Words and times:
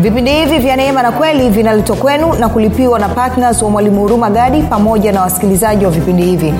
vipindi 0.00 0.30
hivi 0.32 0.58
vya 0.58 0.76
neema 0.76 1.02
na 1.02 1.12
kweli 1.12 1.50
vinaletwa 1.50 1.96
kwenu 1.96 2.32
na 2.34 2.48
kulipiwa 2.48 2.98
na 2.98 3.08
ptns 3.08 3.62
wa 3.62 3.70
mwalimu 3.70 4.00
huruma 4.00 4.30
gadi 4.30 4.62
pamoja 4.62 5.12
na 5.12 5.20
wasikilizaji 5.20 5.84
wa 5.84 5.90
vipindi 5.90 6.22
hivi. 6.22 6.54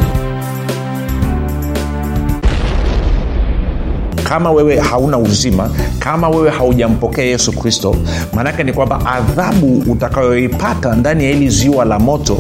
Kama 4.25 4.51
wewe 4.51 4.79
hauna 4.79 5.19
uzima 5.19 5.71
kama 5.99 6.29
wewe 6.29 6.51
haujampokea 6.51 7.25
yesu 7.25 7.53
kristo 7.53 7.97
maanake 8.35 8.65
ni 8.65 8.73
kwamba 8.73 9.07
adhabu 9.07 9.83
utakayoipata 9.93 10.95
ndani 10.95 11.25
ya 11.25 11.31
hili 11.31 11.49
ziwa 11.49 11.85
la 11.85 11.99
moto 11.99 12.39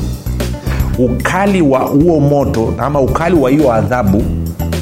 ukali 0.98 1.62
wa 1.62 1.78
huo 1.78 2.20
moto 2.20 2.74
ama 2.78 3.00
ukali 3.00 3.36
wa 3.36 3.50
hiyo 3.50 3.72
adhabu 3.72 4.22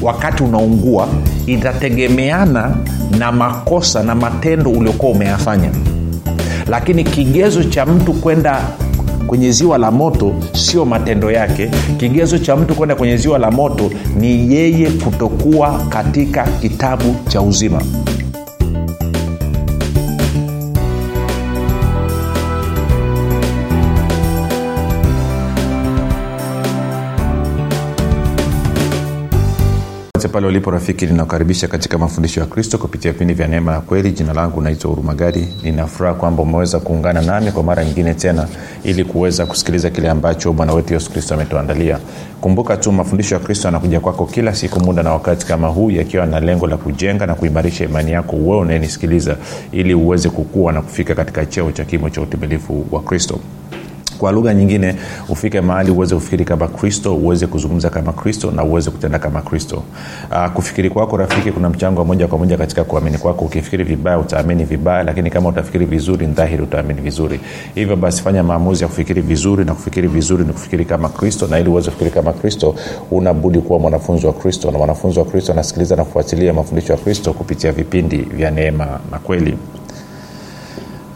wakati 0.01 0.43
unaungua 0.43 1.07
itategemeana 1.45 2.75
na 3.19 3.31
makosa 3.31 4.03
na 4.03 4.15
matendo 4.15 4.71
uliokuwa 4.71 5.11
umeyafanya 5.11 5.69
lakini 6.69 7.03
kigezo 7.03 7.63
cha 7.63 7.85
mtu 7.85 8.13
kwenda 8.13 8.61
kwenye 9.27 9.51
ziwa 9.51 9.77
la 9.77 9.91
moto 9.91 10.33
sio 10.53 10.85
matendo 10.85 11.31
yake. 11.31 11.71
Kigezo 11.97 12.37
cha 12.37 12.55
mtu 12.55 12.75
kwenda 12.75 12.95
kwenye 12.95 13.17
ziwa 13.17 13.39
la 13.39 13.51
moto 13.51 13.91
ni 14.19 14.53
yeye 14.55 14.89
kutokuwa 14.89 15.79
katika 15.89 16.43
kitabu 16.43 17.15
cha 17.27 17.41
uzima 17.41 17.81
pale 30.29 30.47
ulipo 30.47 30.71
rafiki 30.71 31.05
ninakukaribisha 31.05 31.67
katika 31.67 31.97
mafundisho 31.97 32.39
ya 32.39 32.45
kristo 32.45 32.77
kupitia 32.77 33.11
vipindi 33.11 33.33
vya 33.33 33.47
neema 33.47 33.73
ya 33.73 33.79
kweli. 33.81 34.11
Jina 34.11 34.33
langu 34.33 34.61
naitwa 34.61 34.89
hurumagadi 34.89 35.47
ninafuraha 35.63 36.15
kwamba 36.15 36.43
umeweza 36.43 36.79
kuungana 36.79 37.21
nami 37.21 37.51
kwa 37.51 37.63
mara 37.63 37.85
nyingine 37.85 38.13
tena 38.13 38.47
ili 38.83 39.03
kuweza 39.03 39.45
kusikiliza 39.45 39.89
kile 39.89 40.09
ambacho 40.09 40.53
bwana 40.53 40.73
wetu 40.73 40.93
yesu 40.93 41.11
kristo 41.11 41.33
ametuandalia. 41.33 41.99
Kumbuka 42.41 42.77
tu 42.77 42.91
mafundisho 42.91 43.35
ya 43.35 43.41
kristo 43.41 43.67
yanakuja 43.67 43.99
kwako 43.99 44.25
kila 44.25 44.55
siku 44.55 44.79
muda 44.79 45.03
na 45.03 45.11
wakati 45.11 45.45
kama 45.45 45.67
huu 45.67 45.91
yakiwa 45.91 46.25
na 46.25 46.39
lengo 46.39 46.67
la 46.67 46.77
kujenga 46.77 47.25
na 47.25 47.35
kuimarisha 47.35 47.83
imani 47.85 48.11
yako 48.11 48.35
wewe 48.35 48.57
unayenisikiliza 48.57 49.37
ili 49.71 49.93
uweze 49.93 50.29
kukua 50.29 50.71
na 50.71 50.81
kufika 50.81 51.15
katika 51.15 51.45
cheo 51.45 51.71
cha 51.71 51.85
kimo 51.85 52.09
cha 52.09 52.21
utimilifu 52.21 52.85
wa 52.91 53.01
kristo 53.01 53.39
kwa 54.19 54.31
lugha 54.31 54.53
nyingine 54.53 54.95
ufike 55.29 55.61
mahali 55.61 55.91
uweze 55.91 56.15
kufikiri 56.15 56.45
kama 56.45 56.67
kristo 56.67 57.15
uweze 57.15 57.47
kuzungumza 57.47 57.89
kama 57.89 58.13
kristo 58.13 58.51
na 58.51 58.63
uweze 58.63 58.91
kutenda 58.91 59.19
kama 59.19 59.41
kristo. 59.41 59.83
Uh, 60.31 60.51
kufikiri 60.53 60.89
kwako 60.89 61.17
rafiki 61.17 61.51
kuna 61.51 61.69
mchango 61.69 61.99
wa 61.99 62.05
moja 62.05 62.27
kwa 62.27 62.37
moja 62.37 62.57
katika 62.57 62.83
kuamini 62.83 63.17
kwako. 63.17 63.45
Ukifikiri 63.45 63.83
vibaya 63.83 64.19
utaamini 64.19 64.63
vibaya 64.63 65.03
lakini 65.03 65.29
kama 65.29 65.49
utafikiri 65.49 65.85
vizuri 65.85 66.25
dhahiri 66.25 66.63
utaamini 66.63 67.01
vizuri. 67.01 67.39
Hivyo 67.75 67.95
basi 67.95 68.21
fanya 68.21 68.43
maamuzi 68.43 68.83
ya 68.83 68.87
kufikiri 68.89 69.21
vizuri 69.21 69.65
na 69.65 69.73
kufikiri 69.73 70.07
vizuri 70.07 70.43
ni 70.43 70.53
kufikiri 70.53 70.85
kama 70.85 71.09
kristo 71.09 71.47
na 71.47 71.59
ili 71.59 71.69
uweze 71.69 71.85
kufikiri 71.91 72.11
kama 72.11 72.33
kristo 72.33 72.75
unabudi 73.11 73.59
kuwa 73.59 73.79
mwanafunzi 73.79 74.25
wa 74.25 74.33
kristo. 74.33 74.71
Na 74.71 74.77
mwanafunzi 74.77 75.19
wa 75.19 75.25
kristo 75.25 75.51
anasikiliza 75.51 75.95
na 75.95 76.03
kufuatilia 76.03 76.53
mafundisho 76.53 76.93
ya 76.93 76.99
kristo 76.99 77.33
kupitia 77.33 77.71
vipindi 77.71 78.17
vya 78.17 78.51
neema 78.51 78.85
na 79.11 79.19
kweli 79.19 79.57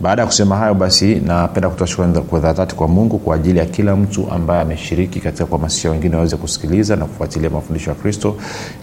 Baada 0.00 0.22
ya 0.22 0.26
kusema 0.26 0.56
hayo 0.56 0.74
basi 0.74 1.14
napenda 1.14 1.68
kutoa 1.68 1.86
shukrani 1.86 2.20
kwa 2.20 2.40
dhati 2.40 2.74
kwa 2.74 2.88
mungu 2.88 3.18
kwa 3.18 3.36
ajili 3.36 3.58
ya 3.58 3.64
kila 3.66 3.96
mtu 3.96 4.28
ambaye 4.30 4.60
ameshiriki 4.62 5.20
katika 5.20 5.46
kuhamasisha 5.46 5.90
wengine 5.90 6.14
waweze 6.16 6.36
kusikiliza 6.36 6.96
na 6.96 7.04
kufuatilia 7.04 7.50
mafundisho 7.50 7.90
ya 7.90 7.96
kristo. 7.96 8.36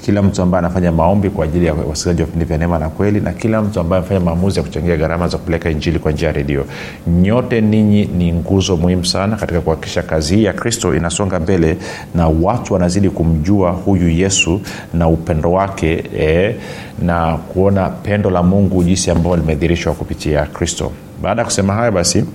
Kila 0.05 0.21
mtu 0.21 0.41
ambaye 0.41 0.59
anafanya 0.59 0.91
maombi 0.91 1.29
kwa 1.29 1.45
ajili 1.45 1.65
ya 1.65 1.73
wasikilizaji 1.73 2.21
wa 2.21 2.25
vipindi 2.25 2.45
vya 2.45 2.57
neema 2.57 2.79
na 2.79 2.89
kweli 2.89 3.19
na 3.19 3.33
kila 3.33 3.61
mtu 3.61 3.79
ambaye 3.79 3.99
amefanya 3.99 4.19
maamuzi 4.19 4.59
ya 4.59 4.63
kuchangia 4.65 4.97
gharama 4.97 5.27
za 5.27 5.37
kupeleka 5.37 5.69
injili 5.69 5.99
kwa 5.99 6.11
njia 6.11 6.27
ya 6.27 6.33
redio. 6.33 6.65
Nyote 7.07 7.61
ninyi 7.61 8.05
ni 8.05 8.33
nguzo 8.33 8.77
muhimu 8.77 9.05
sana 9.05 9.35
katika 9.35 9.61
kuhakikisha 9.61 10.01
kazi 10.03 10.35
hii 10.35 10.43
ya 10.43 10.53
kristo 10.53 10.95
inasonga 11.17 11.39
mbele 11.39 11.77
na 12.15 12.27
watu 12.27 12.73
wanazidi 12.73 13.09
kumjua 13.09 13.71
huyu 13.71 14.09
yesu 14.09 14.61
na 14.93 15.07
upendo 15.07 15.51
wake 15.51 16.03
eh, 16.17 16.55
na 17.01 17.37
kuona 17.37 17.89
pendo 17.89 18.29
la 18.29 18.43
mungu 18.43 18.83
jinsi 18.83 19.11
ambayo 19.11 19.35
limedhirishwa 19.35 19.93
kupitia 19.93 20.45
kristo. 20.45 20.91
Baada 21.21 21.41
ya 21.41 21.45
kusema 21.45 21.73
hayo 21.73 21.91
basi 21.91 22.25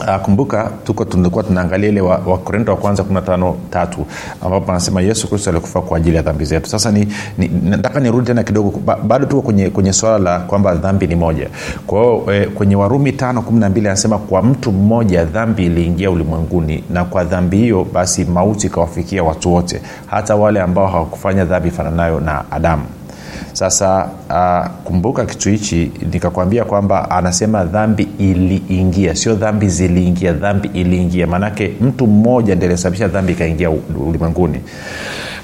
Uh, 0.00 0.16
kumbuka 0.22 0.70
tuko 0.84 1.04
tulikuwa 1.04 1.44
tunaangalia 1.44 1.88
ile 1.88 2.00
wakorinto 2.00 2.70
wa, 2.70 2.76
wa 2.76 2.82
kwanza 2.82 3.02
15 3.02 3.54
tatu 3.70 4.06
ambapo 4.44 4.70
anasema 4.70 5.00
yesu 5.00 5.28
kristo 5.28 5.50
alikufa 5.50 5.80
kwa 5.80 5.96
ajili 5.96 6.16
ya 6.16 6.22
dhambi 6.22 6.44
zetu. 6.44 6.68
Sasa 6.70 6.90
ni, 6.92 7.08
ni, 7.38 7.48
nataka 7.64 8.00
nirudi 8.00 8.26
tena 8.26 8.42
kidogo 8.42 8.78
ba, 8.84 8.96
bado 8.96 9.26
tuko 9.26 9.42
kwenye, 9.42 9.70
kwenye 9.70 9.92
swala 9.92 10.18
la 10.18 10.38
kwamba 10.40 10.74
dhambi 10.74 11.06
ni 11.06 11.14
moja. 11.14 11.48
Kwa 11.86 12.00
hiyo 12.02 12.24
eh, 12.34 12.48
kwenye 12.48 12.76
warumi 12.76 13.12
tano 13.12 13.42
kumi 13.42 13.60
na 13.60 13.68
mbili 13.70 13.88
anasema 13.88 14.18
kwa 14.18 14.42
mtu 14.42 14.72
mmoja 14.72 15.24
dhambi 15.24 15.66
iliingia 15.66 16.10
ulimwenguni 16.10 16.84
na 16.90 17.04
kwa 17.04 17.24
dhambi 17.24 17.56
hiyo 17.56 17.86
basi 17.92 18.24
mauti 18.24 18.66
ikawafikia 18.66 19.22
watu 19.24 19.54
wote 19.54 19.80
hata 20.06 20.36
wale 20.36 20.60
ambao 20.60 20.86
hawakufanya 20.86 21.44
dhambi 21.44 21.70
fananayo 21.70 22.20
na 22.20 22.44
adamu 22.50 22.82
sasa 23.52 24.08
uh, 24.30 24.70
kumbuka 24.84 25.26
kitu 25.26 25.50
hichi 25.50 25.92
nikakwambia 26.12 26.64
kwamba 26.64 27.10
anasema 27.10 27.64
dhambi 27.64 28.08
iliingia. 28.18 29.14
Sio 29.14 29.34
dhambi 29.34 29.68
ziliingia 29.68 30.32
dhambi 30.32 30.70
iliingia. 30.74 31.26
Maanake 31.26 31.72
mtu 31.80 32.06
mmoja 32.06 32.54
ndi 32.54 32.66
alisababisha 32.66 33.08
dhambi 33.08 33.32
ikaingia 33.32 33.70
ulimwenguni 34.06 34.60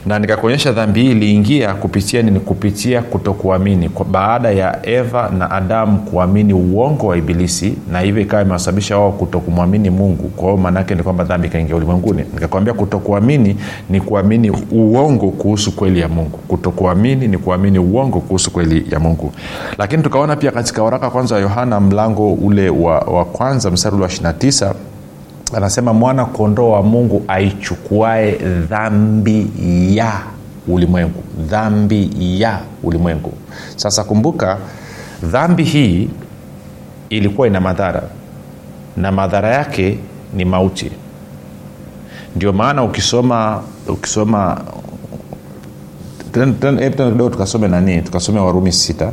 na 0.06 0.18
nikakuonyesha 0.18 0.72
dhambi 0.72 1.00
hii 1.02 1.10
iliingia 1.10 1.74
kupitia 1.74 2.22
nini 2.22 2.40
kupitia 2.40 3.02
kutokuamini 3.02 3.90
baada 4.10 4.50
ya 4.50 4.86
eva 4.88 5.30
na 5.38 5.50
adamu 5.50 5.98
kuamini 5.98 6.52
uongo 6.52 7.06
wa 7.06 7.16
ibilisi 7.16 7.74
na 7.92 8.00
hivyo 8.00 8.22
ikawa 8.22 8.42
imewasababisha 8.42 8.98
wao 8.98 9.12
kutokumwamini 9.12 9.90
mungu. 9.90 10.28
Kwa 10.28 10.44
hiyo 10.44 10.56
maanaake 10.56 10.94
ni 10.94 11.02
kwamba 11.02 11.24
dhambi 11.24 11.46
ikaingia 11.46 11.76
ulimwenguni. 11.76 12.24
Nikakwambia 12.34 12.74
kutokuamini 12.74 13.56
ni 13.90 14.00
kuamini 14.00 14.50
uongo 14.70 15.28
kuhusu 15.30 15.76
kweli 15.76 16.00
ya 16.00 16.08
mungu. 16.08 16.38
Kutokuamini 16.48 17.28
ni 17.28 17.38
kuamini 17.38 17.78
uongo 17.78 18.20
kuhusu 18.20 18.50
kweli 18.50 18.86
ya 18.90 19.00
mungu. 19.00 19.32
Lakini 19.78 20.02
tukaona 20.02 20.36
pia 20.36 20.50
katika 20.50 20.82
waraka 20.82 21.10
kwanza 21.10 21.34
wa 21.34 21.40
yohana 21.40 21.80
mlango 21.80 22.32
ule 22.32 22.70
wa, 22.70 22.98
wa 22.98 23.24
kwanza 23.24 23.70
mstari 23.70 23.94
ule 23.96 24.04
wa 24.04 24.10
29 24.10 24.74
anasema 25.54 25.92
mwana 25.92 26.24
kondoo 26.24 26.70
wa 26.70 26.82
mungu 26.82 27.24
aichukuae 27.28 28.32
dhambi 28.70 29.50
ya 29.96 30.12
ulimwengu 30.68 31.22
dhambi 31.48 32.10
ya 32.40 32.60
ulimwengu. 32.82 33.32
Sasa 33.76 34.04
kumbuka 34.04 34.58
dhambi 35.22 35.64
hii 35.64 36.08
ilikuwa 37.10 37.46
ina 37.46 37.60
madhara 37.60 38.02
na 38.96 39.12
madhara 39.12 39.48
yake 39.48 39.98
ni 40.34 40.44
mauti. 40.44 40.90
Ndio 42.36 42.52
maana 42.52 42.84
ukisoma 42.84 43.62
ukisoma 43.88 44.60
tena 46.32 46.90
kidogo 46.90 47.30
tukasome 47.30 47.68
nani 47.68 48.02
tukasome 48.02 48.40
warumi 48.40 48.72
sita 48.72 49.12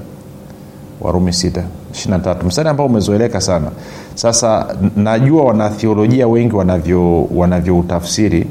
warumi 1.02 1.34
sita 1.34 1.64
ishirina 1.94 2.20
tatu. 2.20 2.46
Mstari 2.46 2.70
ambao 2.70 2.86
umezoeleka 2.86 3.42
sana. 3.42 3.72
Sasa 4.16 4.76
najua 4.96 5.44
wanathiolojia 5.44 6.28
wengi 6.28 6.56
wanavyo 6.56 7.24
wanavyoutafsiri 7.24 8.48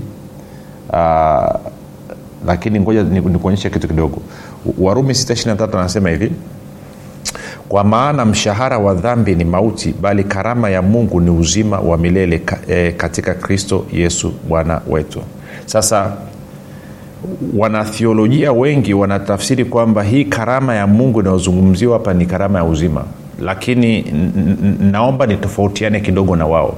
uh, 0.93 1.55
lakini 2.47 2.81
ngoja 2.81 3.03
nikuonyeshe 3.03 3.71
kitu 3.71 3.89
kidogo. 3.89 4.19
Warumi 4.79 5.13
6 5.13 5.79
anasema 5.79 6.11
hivi 6.11 6.33
kwa 7.69 7.85
maana 7.85 8.25
mshahara 8.25 8.79
wa 8.79 8.95
dhambi 8.95 9.35
ni 9.35 9.45
mauti 9.45 9.95
bali 10.01 10.25
karama 10.25 10.71
ya 10.71 10.83
mungu 10.83 11.21
ni 11.21 11.31
uzima 11.31 11.79
wa 11.81 11.99
milele 11.99 12.39
ka, 12.39 12.59
e, 12.69 12.93
katika 12.93 13.35
kristo 13.35 13.87
yesu 13.93 14.33
bwana 14.49 14.81
wetu. 14.91 15.21
Sasa 15.67 16.13
wanathiolojia 17.57 18.53
wengi 18.53 18.95
wanatafsiri 18.95 19.65
kwamba 19.65 20.03
hii 20.03 20.25
karama 20.25 20.75
ya 20.75 20.87
mungu 20.87 21.21
inayozungumziwa 21.21 21.93
hapa 21.93 22.15
ni 22.15 22.27
karama 22.27 22.59
ya 22.59 22.65
uzima 22.65 23.05
lakini 23.45 24.05
naomba 24.81 25.27
nitofautiane 25.27 26.01
kidogo 26.01 26.37
na 26.37 26.47
wao. 26.47 26.75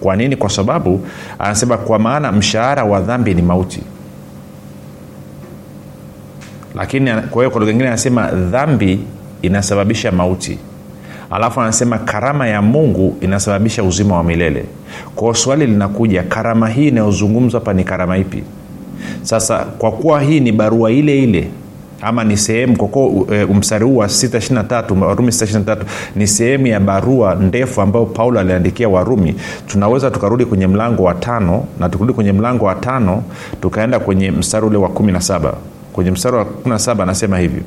Kwa 0.00 0.16
nini? 0.16 0.36
Kwa 0.36 0.50
sababu 0.50 1.00
anasema 1.38 1.76
kwa 1.78 1.98
maana 1.98 2.32
mshahara 2.32 2.84
wa 2.84 3.00
dhambi 3.00 3.34
ni 3.34 3.42
mauti. 3.42 3.80
Lakini 6.74 7.10
kwa 7.30 7.42
hiyo 7.42 7.50
kwa 7.50 7.62
anasema 7.62 8.26
dhambi 8.30 9.00
inasababisha 9.42 10.12
mauti. 10.12 10.58
Alafu 11.30 11.60
anasema 11.60 11.98
karama 11.98 12.48
ya 12.48 12.62
mungu 12.62 13.16
inasababisha 13.20 13.82
uzima 13.84 14.16
wa 14.16 14.24
milele. 14.24 14.64
Kwao 15.14 15.34
swali 15.34 15.66
linakuja 15.66 16.22
karama 16.22 16.68
hii 16.68 16.88
inayozungumzwa 16.88 17.60
hapa 17.60 17.72
ni 17.72 17.84
karama 17.84 18.18
ipi? 18.18 18.42
Sasa 19.22 19.58
kwa 19.58 19.92
kuwa 19.92 20.20
hii 20.22 20.40
ni 20.40 20.52
barua 20.52 20.90
ile 20.90 21.22
ile 21.22 21.48
ama 22.06 22.24
ni 22.24 22.36
sehemu 22.36 22.76
kwa 22.76 23.10
e, 23.36 23.44
mstari 23.44 23.84
huu 23.84 23.96
wa 23.96 24.06
623 24.06 25.02
warumi 25.02 25.28
623 25.30 25.76
ni 26.16 26.26
sehemu 26.26 26.66
ya 26.66 26.80
barua 26.80 27.34
ndefu 27.34 27.80
ambayo 27.80 28.06
paulo 28.06 28.40
aliandikia 28.40 28.88
warumi. 28.88 29.34
Tunaweza 29.66 30.10
tukarudi 30.10 30.44
kwenye 30.44 30.66
mlango 30.66 31.02
wa 31.02 31.14
tano 31.14 31.64
na 31.80 31.88
tukirudi 31.88 32.12
kwenye 32.12 32.32
mlango 32.32 32.64
wa 32.64 32.74
tano 32.74 33.22
tukaenda 33.60 34.00
kwenye 34.00 34.30
mstari 34.30 34.66
ule 34.66 34.76
wa 34.78 34.88
17 34.88 35.52
kwenye 35.92 36.10
mstari 36.10 36.36
wa 36.36 36.44
17 36.44 37.02
anasema 37.02 37.38
hivi. 37.38 37.62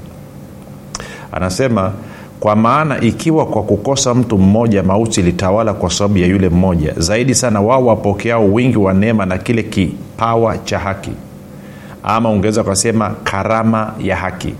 Anasema 1.32 1.92
kwa 2.40 2.56
maana 2.56 3.02
ikiwa 3.02 3.46
kwa 3.46 3.64
kukosa 3.64 4.14
mtu 4.14 4.38
mmoja 4.38 4.84
mauti 4.84 5.20
ilitawala 5.22 5.74
kwa 5.74 5.90
sababu 5.90 6.18
ya 6.18 6.28
yule 6.28 6.50
mmoja. 6.50 6.94
Zaidi 6.98 7.36
sana 7.36 7.62
wao 7.62 7.86
wapokeao 7.86 8.54
wingi 8.54 8.78
wa 8.78 8.94
neema 8.94 9.26
na 9.26 9.38
kile 9.38 9.64
kipawa 9.64 10.58
cha 10.58 10.80
haki 10.80 11.12
ama 12.04 12.30
ungeweza 12.30 12.62
ukasema 12.62 13.16
karama 13.24 13.94
ya 14.00 14.16
haki 14.16 14.54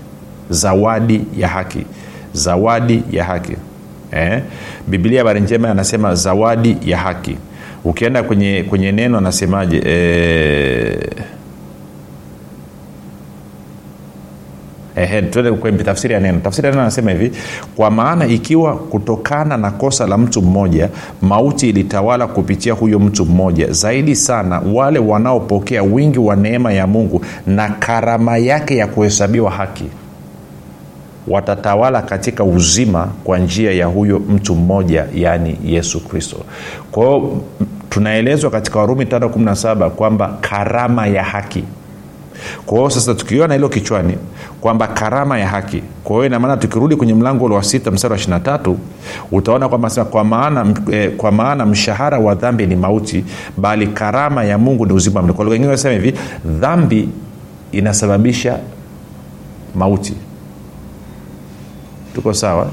zawadi 0.50 1.24
ya 1.36 1.48
haki 1.48 1.86
zawadi 2.32 3.02
ya 3.10 3.24
haki. 3.24 3.56
Eh? 4.12 4.42
biblia 4.86 5.18
habari 5.20 5.40
njema 5.40 5.70
anasema 5.70 6.14
zawadi 6.14 6.76
ya 6.84 6.98
haki. 6.98 7.36
Ukienda 7.84 8.22
kwenye 8.22 8.64
kwenye 8.68 8.92
neno 8.92 9.18
anasemaje? 9.18 9.82
Eh, 9.86 11.09
Tuende 15.06 15.52
kwenye 15.52 15.78
tafsiri 15.84 16.14
ya 16.14 16.20
neno. 16.20 16.38
Tafsiri 16.40 16.66
ya 16.66 16.70
neno 16.72 16.82
anasema 16.82 17.10
hivi 17.10 17.32
kwa 17.76 17.90
maana 17.90 18.26
ikiwa 18.26 18.76
kutokana 18.76 19.56
na 19.56 19.70
kosa 19.70 20.06
la 20.06 20.18
mtu 20.18 20.42
mmoja 20.42 20.88
mauti 21.22 21.68
ilitawala 21.68 22.26
kupitia 22.26 22.72
huyo 22.72 22.98
mtu 22.98 23.26
mmoja 23.26 23.72
zaidi 23.72 24.16
sana 24.16 24.62
wale 24.72 24.98
wanaopokea 24.98 25.82
wingi 25.82 26.18
wa 26.18 26.36
neema 26.36 26.72
ya 26.72 26.86
mungu 26.86 27.24
na 27.46 27.68
karama 27.68 28.38
yake 28.38 28.76
ya 28.76 28.86
kuhesabiwa 28.86 29.50
haki 29.50 29.84
watatawala 31.28 32.02
katika 32.02 32.44
uzima 32.44 33.08
kwa 33.24 33.38
njia 33.38 33.72
ya 33.72 33.86
huyo 33.86 34.18
mtu 34.18 34.54
mmoja 34.54 35.06
yaani 35.14 35.58
yesu 35.64 36.08
kristo. 36.08 36.36
Kwa 36.90 37.04
hiyo 37.06 37.40
tunaelezwa 37.90 38.50
katika 38.50 38.78
warumi 38.78 39.04
517 39.04 39.88
kwamba 39.90 40.38
karama 40.40 41.06
ya 41.06 41.22
haki 41.24 41.64
kwa 42.66 42.78
hiyo 42.78 42.90
sasa 42.90 43.14
tukiona 43.14 43.54
hilo 43.54 43.68
kichwani 43.68 44.16
kwamba 44.60 44.86
karama 44.86 45.38
ya 45.38 45.48
haki 45.48 45.82
kwa 46.04 46.16
hiyo 46.16 46.26
inamaana 46.26 46.56
tukirudi 46.56 46.96
kwenye 46.96 47.14
mlango 47.14 47.44
ule 47.44 47.54
wa 47.54 47.62
sita 47.62 47.90
mstari 47.90 48.12
wa 48.12 48.18
ishirina 48.18 48.40
tatu 48.40 48.78
utaona 49.32 49.68
kwamba 49.68 49.90
kwa 50.04 50.24
maana, 50.24 50.74
eh, 50.92 51.16
kwa 51.16 51.32
maana 51.32 51.66
mshahara 51.66 52.18
wa 52.18 52.34
dhambi 52.34 52.66
ni 52.66 52.76
mauti 52.76 53.24
bali 53.56 53.86
karama 53.86 54.44
ya 54.44 54.58
mungu 54.58 54.86
ni 54.86 54.92
uzima 54.92 55.22
kwa 55.22 55.44
lugha 55.44 55.56
ingine 55.56 55.72
nasema 55.72 55.94
hivi 55.94 56.14
dhambi 56.44 57.08
inasababisha 57.72 58.58
mauti. 59.74 60.14
Tuko 62.14 62.34
sawa? 62.34 62.70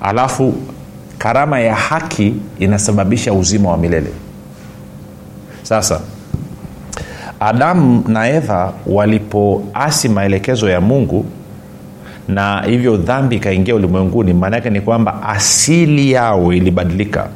Alafu 0.00 0.54
karama 1.18 1.60
ya 1.60 1.74
haki 1.74 2.34
inasababisha 2.58 3.32
uzima 3.32 3.70
wa 3.70 3.76
milele. 3.78 4.12
Sasa 5.62 6.00
adamu 7.40 8.04
na 8.08 8.28
eva 8.28 8.72
walipoasi 8.86 10.08
maelekezo 10.08 10.68
ya 10.70 10.80
mungu 10.80 11.26
na 12.28 12.62
hivyo 12.62 12.96
dhambi 12.96 13.36
ikaingia 13.36 13.74
ulimwenguni 13.74 14.32
maana 14.34 14.56
yake 14.56 14.70
ni 14.70 14.80
kwamba 14.80 15.22
asili 15.22 16.12
yao 16.12 16.52
ilibadilika. 16.52 17.28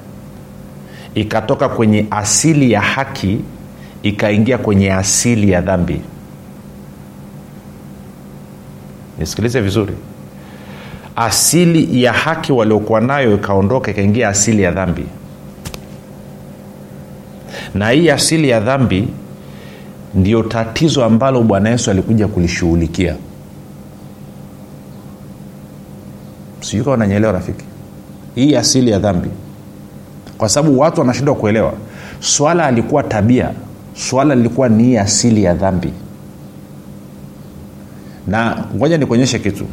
Ikatoka 1.15 1.69
kwenye 1.69 2.07
asili 2.11 2.73
ya 2.73 2.81
haki 2.81 3.41
ikaingia 4.03 4.59
kwenye 4.59 4.93
asili 4.93 5.51
ya 5.51 5.61
dhambi. 5.61 6.01
Nisikilize 9.19 9.61
vizuri. 9.61 9.95
Asili 11.17 12.03
ya 12.03 12.13
haki 12.13 12.53
waliokuwa 12.53 13.01
nayo 13.01 13.35
ikaondoka 13.35 13.91
ikaingia 13.91 14.29
asili 14.29 14.63
ya 14.63 14.71
dhambi. 14.71 15.05
Na 17.75 17.91
hii 17.91 18.11
asili 18.11 18.49
ya 18.49 18.61
dhambi 18.61 19.09
ndio 20.15 20.43
tatizo 20.43 21.05
ambalo 21.05 21.43
bwana 21.43 21.71
yesu 21.71 21.91
alikuja 21.91 22.29
kulishughulikia. 22.29 23.17
Sijui 26.61 26.85
kawa 26.85 26.97
nanyeelewa 26.97 27.33
rafiki. 27.33 27.65
Hii 28.35 28.57
asili 28.57 28.91
ya 28.91 28.99
dhambi. 28.99 29.29
Kwa 30.39 30.49
sababu 30.49 30.79
watu 30.79 31.01
wanashindwa 31.01 31.35
kuelewa. 31.35 31.73
Swala 32.21 32.67
alikuwa 32.67 33.03
tabia. 33.03 33.51
Swala 33.95 34.35
lilikuwa 34.35 34.69
ni 34.69 34.99
asili 34.99 35.45
ya 35.45 35.55
dhambi. 35.55 35.93
Na 38.27 38.65
ngoja 38.77 38.99
nikuonyeshe 38.99 39.39
kitu. 39.39 39.65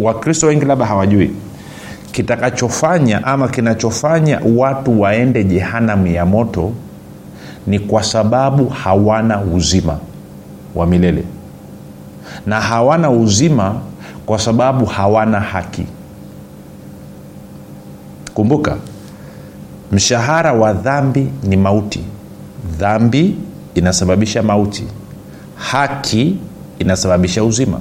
Wakristo 0.00 0.46
wengi 0.46 0.64
labda 0.64 0.86
hawajui. 0.86 1.30
Kitakachofanya 2.12 3.24
ama 3.24 3.48
kinachofanya 3.48 4.40
watu 4.56 5.00
waende 5.00 5.44
jehanamu 5.44 6.06
ya 6.06 6.26
moto 6.26 6.72
ni 7.68 7.78
kwa 7.78 8.02
sababu 8.02 8.68
hawana 8.68 9.40
uzima 9.40 9.98
wa 10.74 10.86
milele. 10.86 11.24
Na 12.46 12.60
hawana 12.60 13.10
uzima 13.10 13.74
kwa 14.26 14.38
sababu 14.38 14.86
hawana 14.86 15.40
haki. 15.40 15.86
Kumbuka 18.34 18.76
mshahara 19.92 20.52
wa 20.52 20.72
dhambi 20.72 21.28
ni 21.42 21.56
mauti. 21.56 22.00
Dhambi 22.78 23.36
inasababisha 23.74 24.42
mauti. 24.42 24.84
Haki 25.56 26.36
inasababisha 26.78 27.44
uzima. 27.44 27.80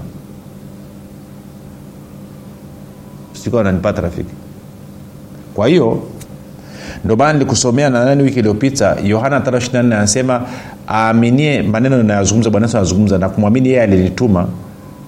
Sikuwa 3.34 3.64
nanipata 3.64 4.02
rafiki. 4.02 4.34
Kwa 5.54 5.68
hiyo 5.68 6.04
ndio 7.04 7.16
maana 7.16 7.34
nilikusomea 7.34 7.90
nadhani 7.90 8.24
wiki 8.24 8.40
iliyopita 8.40 8.98
yohana 9.04 9.40
3 9.40 9.80
anasema 9.80 10.42
aaminie 10.90 11.62
maneno 11.62 12.00
inayozungumza 12.00 12.50
bwana 12.50 12.66
yesu 12.66 12.78
anazungumza 12.78 13.18
na 13.18 13.30
kumwamini 13.30 13.70
yeye 13.70 13.82
alinituma 13.82 14.48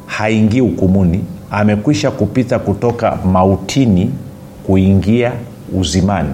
haingii 0.05 0.59
hukumuni. 0.59 1.23
Amekwisha 1.51 2.11
kupita 2.11 2.59
kutoka 2.59 3.15
mautini 3.15 4.11
kuingia 4.65 5.31
uzimani. 5.73 6.29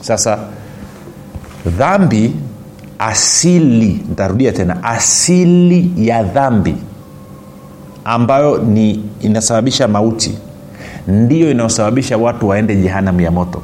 Sasa 0.00 0.38
dhambi 1.78 2.32
asili 2.98 4.00
ntarudia 4.12 4.52
tena 4.52 4.84
asili 4.84 5.92
ya 6.08 6.22
dhambi 6.22 6.74
ambayo 8.04 8.58
ni 8.58 9.04
inasababisha 9.20 9.88
mauti 9.88 10.38
ndiyo 11.08 11.50
inayosababisha 11.50 12.18
watu 12.18 12.48
waende 12.48 12.76
jehanamu 12.76 13.20
ya 13.20 13.30
moto. 13.30 13.62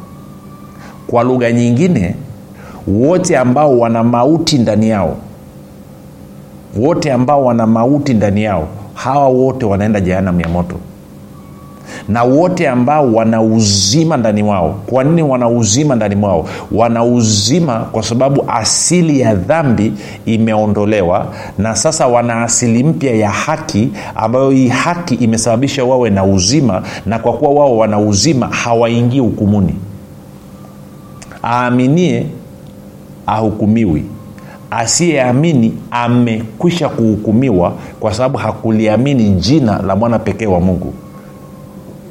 Kwa 1.07 1.23
lugha 1.23 1.53
nyingine 1.53 2.15
wote 2.87 3.39
ambao 3.39 3.79
wana 3.79 4.05
mauti 4.05 4.59
ndani 4.59 4.89
yao 4.89 5.17
wote 6.77 7.13
ambao 7.13 7.45
wana 7.45 7.67
mauti 7.67 8.15
ndani 8.15 8.43
yao 8.45 8.69
hawa 8.95 9.29
wote 9.29 9.67
wanaenda 9.67 10.01
jehanamu 10.01 10.41
ya 10.41 10.49
moto 10.49 10.77
na 12.13 12.23
wote 12.23 12.69
ambao 12.69 13.13
wana 13.13 13.43
uzima 13.43 14.17
ndani 14.17 14.43
mwao. 14.43 14.75
Kwa 14.87 15.05
nini 15.05 15.23
wana 15.23 15.49
uzima 15.49 15.95
ndani 15.97 16.15
mwao? 16.17 16.49
Wana 16.73 17.05
uzima 17.05 17.79
kwa 17.79 18.03
sababu 18.03 18.45
asili 18.49 19.21
ya 19.21 19.35
dhambi 19.35 19.93
imeondolewa 20.27 21.27
na 21.59 21.77
sasa 21.77 22.07
wana 22.07 22.43
asili 22.43 22.85
mpya 22.85 23.15
ya 23.15 23.31
haki 23.31 23.91
ambayo 24.15 24.51
hii 24.51 24.69
haki 24.69 25.15
imesababisha 25.15 25.85
wawe 25.85 26.11
na 26.11 26.25
uzima 26.25 26.83
na 27.07 27.19
kwa 27.19 27.33
kuwa 27.33 27.51
wao 27.55 27.79
wana 27.79 27.99
uzima 27.99 28.47
hawaingii 28.47 29.19
hukumuni. 29.21 29.75
Aaminie 31.45 32.27
ahukumiwi. 33.27 34.05
Asiyeamini 34.71 35.75
amekwisha 35.91 36.89
kuhukumiwa 36.89 37.73
kwa 38.01 38.15
sababu 38.15 38.39
hakuliamini 38.39 39.31
jina 39.31 39.83
la 39.83 39.97
mwana 39.97 40.19
pekee 40.19 40.47
wa 40.47 40.61
mungu 40.61 40.95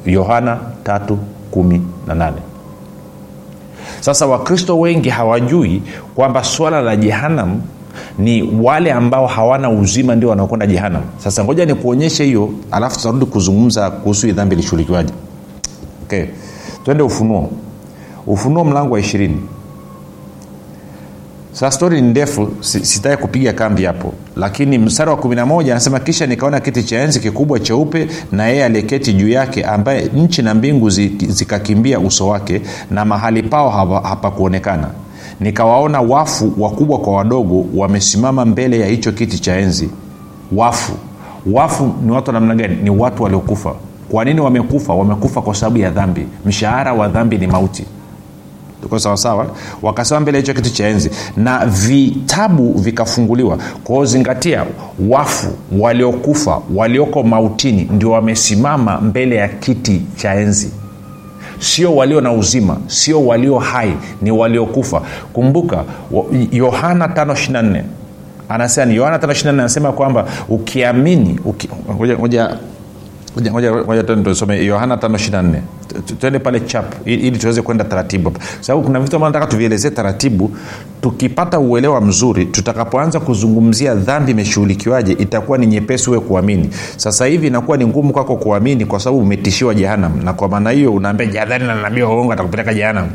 yohana 0.06 0.58
318 0.84 2.32
sasa 4.00 4.26
wakristo 4.26 4.80
wengi 4.80 5.08
hawajui 5.08 5.82
kwamba 6.14 6.44
swala 6.44 6.80
la 6.80 6.96
jehanam 6.96 7.60
ni 8.18 8.42
wale 8.62 8.92
ambao 8.92 9.26
hawana 9.26 9.70
uzima 9.70 10.14
ndio 10.14 10.28
wanaokwenda 10.28 10.66
jehanam 10.66 11.02
sasa 11.18 11.44
ngoja 11.44 11.66
nikuonyeshe 11.66 12.24
hiyo 12.24 12.50
alafu 12.70 12.96
tutarudi 12.96 13.26
kuzungumza 13.26 13.90
kuhusu 13.90 14.26
hii 14.26 14.32
dhambi 14.32 14.54
ilishughulikiwaje. 14.54 15.12
Okay. 16.02 16.24
twende 16.84 17.02
ufunuo. 17.02 17.50
Ufunuo 18.26 18.64
mlango 18.64 18.94
wa 18.94 19.00
ishirini 19.00 19.40
sasa 21.52 21.70
stori 21.70 22.00
ni 22.00 22.08
ndefu 22.10 22.48
sitaki 22.60 23.22
kupiga 23.22 23.52
kambi 23.52 23.84
hapo. 23.84 24.12
Lakini 24.36 24.78
mstari 24.78 25.10
wa 25.10 25.16
11 25.16 25.70
anasema 25.70 26.00
kisha 26.00 26.26
nikaona 26.26 26.60
kiti 26.60 26.82
cha 26.82 26.98
enzi 27.00 27.20
kikubwa 27.20 27.60
cheupe 27.60 28.08
na 28.32 28.46
yeye 28.48 28.64
aliyeketi 28.64 29.12
juu 29.12 29.28
yake 29.28 29.64
ambaye 29.64 30.04
nchi 30.14 30.42
na 30.42 30.54
mbingu 30.54 30.90
zikakimbia 30.90 32.00
uso 32.00 32.28
wake 32.28 32.62
na 32.90 33.04
mahali 33.04 33.42
pao 33.42 33.70
hapakuonekana. 34.02 34.88
Nikawaona 35.40 36.00
wafu 36.00 36.52
wakubwa 36.58 36.98
kwa 36.98 37.16
wadogo 37.16 37.64
wamesimama 37.74 38.44
mbele 38.44 38.80
ya 38.80 38.86
hicho 38.86 39.12
kiti 39.12 39.38
cha 39.38 39.56
enzi. 39.56 39.90
Wafu. 40.52 40.92
Wafu 41.52 41.94
ni 42.04 42.10
watu 42.12 42.28
wa 42.30 42.32
namna 42.34 42.54
gani? 42.54 42.76
Ni 42.82 42.90
watu 42.90 43.22
waliokufa. 43.22 43.74
Kwa 44.10 44.24
nini 44.24 44.40
wamekufa? 44.40 44.94
Wamekufa 44.94 45.42
kwa 45.42 45.54
sababu 45.54 45.78
ya 45.78 45.90
dhambi. 45.90 46.26
Mshahara 46.46 46.92
wa 46.94 47.08
dhambi 47.08 47.38
ni 47.38 47.46
mauti 47.46 47.84
tuko 48.82 48.98
sawasawa 48.98 49.46
wakasema 49.82 50.20
mbele 50.20 50.38
hicho 50.38 50.54
kitu 50.54 50.70
cha 50.72 50.86
enzi. 50.88 51.10
Na 51.36 51.66
vitabu 51.66 52.72
vikafunguliwa. 52.72 53.58
Kwao 53.84 54.04
zingatia 54.04 54.64
wafu 55.08 55.46
waliokufa 55.78 56.60
walioko 56.74 57.22
mautini 57.22 57.88
ndio 57.92 58.10
wamesimama 58.10 59.00
mbele 59.00 59.36
ya 59.36 59.48
kiti 59.48 60.02
cha 60.16 60.34
enzi. 60.34 60.70
Sio 61.58 61.96
walio 61.96 62.20
na 62.20 62.32
uzima 62.32 62.76
sio 62.86 63.26
walio 63.26 63.58
hai 63.58 63.92
ni 64.22 64.30
waliokufa. 64.30 65.02
Kumbuka 65.32 65.84
yohana 66.52 67.06
524 67.06 67.82
anasema 68.48 68.86
ni 68.86 68.96
yohana 68.96 69.16
524 69.16 69.48
anasema 69.48 69.92
kwamba 69.92 70.26
ukiamini 70.48 71.40
uki, 71.44 71.68
moja 73.86 74.02
tusome 74.02 74.64
yohana 74.64 74.96
524 74.96 75.60
tuende 76.20 76.38
pale 76.38 76.60
chap 76.60 76.94
ili 77.04 77.38
tuweze 77.38 77.62
kwenda 77.62 77.84
taratibu 77.84 78.32
sababu 78.60 78.84
kuna 78.84 79.00
vitu 79.00 79.16
ambavyo 79.16 79.32
nataka 79.32 79.50
tuvielezee 79.50 79.90
taratibu. 79.90 80.50
Tukipata 81.00 81.58
uelewa 81.58 82.00
mzuri 82.00 82.44
tutakapoanza 82.46 83.20
kuzungumzia 83.20 83.94
dhambi 83.94 84.30
imeshughulikiwaje 84.32 85.12
itakuwa 85.12 85.58
ni 85.58 85.66
nyepesi 85.66 86.06
huwe 86.06 86.20
kuamini. 86.20 86.70
Sasa 86.96 87.26
hivi 87.26 87.46
inakuwa 87.46 87.76
ni 87.76 87.86
ngumu 87.86 88.12
kwako 88.12 88.36
kuamini 88.36 88.84
kwa 88.86 89.00
sababu 89.00 89.18
umetishiwa 89.22 89.74
jehanam 89.74 90.24
na 90.24 90.32
kwa 90.32 90.48
maana 90.48 90.70
hiyo 90.70 90.92
unaambia 90.94 91.26
jadhani 91.26 91.66
na 91.66 91.74
nabii 91.74 92.00
waongo 92.02 92.32
atakupeleka 92.32 92.74
jehanam 92.74 93.08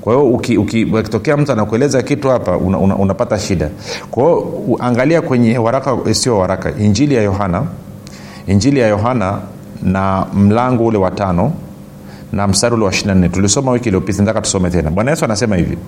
kwa 0.00 0.14
hiyo 0.14 0.26
ukitokea 0.28 1.36
mtu 1.36 1.52
anakueleza 1.52 2.02
kitu 2.02 2.28
hapa 2.28 2.56
una, 2.56 2.78
una, 2.78 2.96
unapata 2.96 3.38
shida. 3.38 3.68
Kwa 4.10 4.24
hiyo 4.24 4.52
angalia 4.80 5.22
kwenye 5.22 5.58
waraka 5.58 5.96
sio 6.14 6.38
waraka 6.38 6.72
injili 6.78 7.14
ya 7.14 7.22
yohana. 7.22 7.62
Injili 8.46 8.80
ya 8.80 8.88
yohana 8.88 9.38
na 9.82 10.26
mlango 10.34 10.86
ule 10.86 10.98
wa 10.98 11.10
tano 11.10 11.52
na 12.32 12.48
mstari 12.48 12.74
ule 12.74 12.84
wa 12.84 12.90
24 12.90 13.30
tulisoma 13.30 13.70
wiki 13.72 13.88
iliyopita 13.88 14.18
nataka 14.22 14.40
tusome 14.40 14.70
tena. 14.70 14.90
Bwana 14.90 15.10
yesu 15.10 15.24
anasema 15.24 15.56
hivi. 15.56 15.78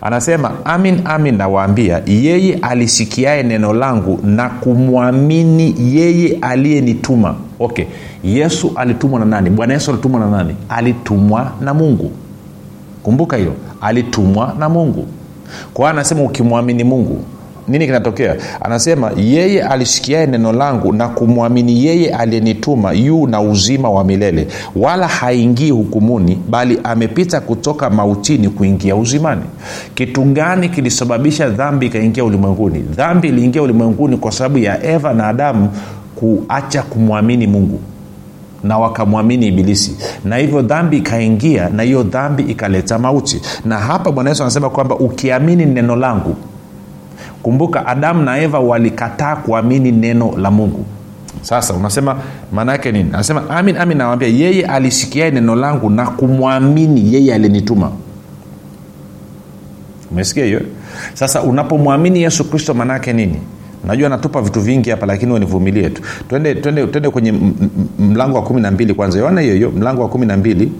Anasema 0.00 0.52
amin 0.64 1.00
amin 1.04 1.36
nawaambia 1.36 2.02
yeye 2.06 2.54
alisikiaye 2.62 3.42
neno 3.42 3.72
langu 3.72 4.18
na 4.24 4.48
kumwamini 4.48 5.74
yeye 5.96 6.38
aliyenituma. 6.40 7.34
Okay. 7.60 7.84
Yesu 8.24 8.72
alitumwa 8.76 9.20
na 9.20 9.26
nani? 9.26 9.50
Bwana 9.50 9.74
yesu 9.74 9.90
alitumwa 9.90 10.20
na 10.20 10.30
nani? 10.30 10.56
Alitumwa 10.68 11.52
na 11.60 11.74
mungu. 11.74 12.10
Kumbuka 13.02 13.36
hiyo 13.36 13.52
alitumwa 13.80 14.54
na 14.58 14.68
mungu. 14.68 15.06
Kwa 15.74 15.90
anasema 15.90 16.22
ukimwamini 16.22 16.84
mungu 16.84 17.18
nini 17.68 17.86
kinatokea? 17.86 18.36
Anasema 18.60 19.10
yeye 19.16 19.62
alisikiae 19.62 20.26
neno 20.26 20.52
langu 20.52 20.92
na 20.92 21.08
kumwamini 21.08 21.84
yeye 21.84 22.14
aliyenituma 22.14 22.92
yu 22.92 23.26
na 23.26 23.40
uzima 23.40 23.90
wa 23.90 24.04
milele. 24.04 24.46
Wala 24.76 25.08
haingii 25.08 25.70
hukumuni 25.70 26.38
bali 26.48 26.78
amepita 26.84 27.40
kutoka 27.40 27.90
mautini 27.90 28.48
kuingia 28.48 28.96
uzimani. 28.96 29.42
Kitu 29.94 30.22
gani 30.22 30.68
kilisababisha 30.68 31.48
dhambi 31.48 31.86
ikaingia 31.86 32.24
ulimwenguni? 32.24 32.78
Dhambi 32.78 33.28
iliingia 33.28 33.62
ulimwenguni 33.62 34.16
kwa 34.16 34.32
sababu 34.32 34.58
ya 34.58 34.84
eva 34.84 35.12
na 35.14 35.28
adamu 35.28 35.68
kuacha 36.14 36.82
kumwamini 36.82 37.46
mungu 37.46 37.80
na 38.64 38.78
wakamwamini 38.78 39.46
ibilisi. 39.46 39.96
Na 40.24 40.36
hivyo 40.36 40.62
dhambi 40.62 40.96
ikaingia 40.96 41.68
na 41.68 41.82
hiyo 41.82 42.02
dhambi 42.02 42.42
ikaleta 42.42 42.98
mauti. 42.98 43.40
Na 43.64 43.78
hapa 43.78 44.12
bwana 44.12 44.30
yesu 44.30 44.42
anasema 44.42 44.70
kwamba 44.70 44.96
ukiamini 44.96 45.66
neno 45.66 45.96
langu 45.96 46.36
kumbuka 47.46 47.86
adamu 47.86 48.22
na 48.22 48.38
eva 48.38 48.58
walikataa 48.58 49.36
kuamini 49.36 49.92
neno 49.92 50.34
la 50.38 50.50
mungu. 50.50 50.84
Sasa 51.42 51.74
unasema 51.74 52.16
maana 52.52 52.72
yake 52.72 52.92
nini? 52.92 53.10
Anasema 53.12 53.50
amin 53.50 53.76
amin 53.76 53.98
nawambia 53.98 54.28
yeye 54.28 54.66
alisikiae 54.66 55.30
neno 55.30 55.56
langu 55.56 55.90
na 55.90 56.06
kumwamini 56.06 57.14
yeye 57.14 57.34
alinituma. 57.34 57.90
Umesikia 60.10 60.44
hiyo? 60.44 60.60
Sasa 61.14 61.42
unapomwamini 61.42 62.22
yesu 62.22 62.44
kristo 62.50 62.74
maana 62.74 62.92
yake 62.92 63.12
nini? 63.12 63.36
Najua 63.84 64.08
natupa 64.08 64.40
vitu 64.42 64.60
vingi 64.60 64.90
hapa 64.90 65.06
lakini 65.06 65.32
wanivumilie 65.32 65.90
tu. 65.90 66.02
Twende, 66.28 66.54
twende, 66.54 66.86
twende 66.86 67.10
kwenye 67.10 67.32
mlango 67.98 68.36
wa 68.36 68.42
kumi 68.42 68.60
na 68.60 68.70
mbili 68.70 68.94
kwanza. 68.94 69.18
Yoana 69.18 69.40
hiyo 69.40 69.54
hiyo 69.54 69.70
mlango 69.70 70.02
wa 70.02 70.08
kumi 70.08 70.26
na 70.26 70.36
mbili 70.36 70.72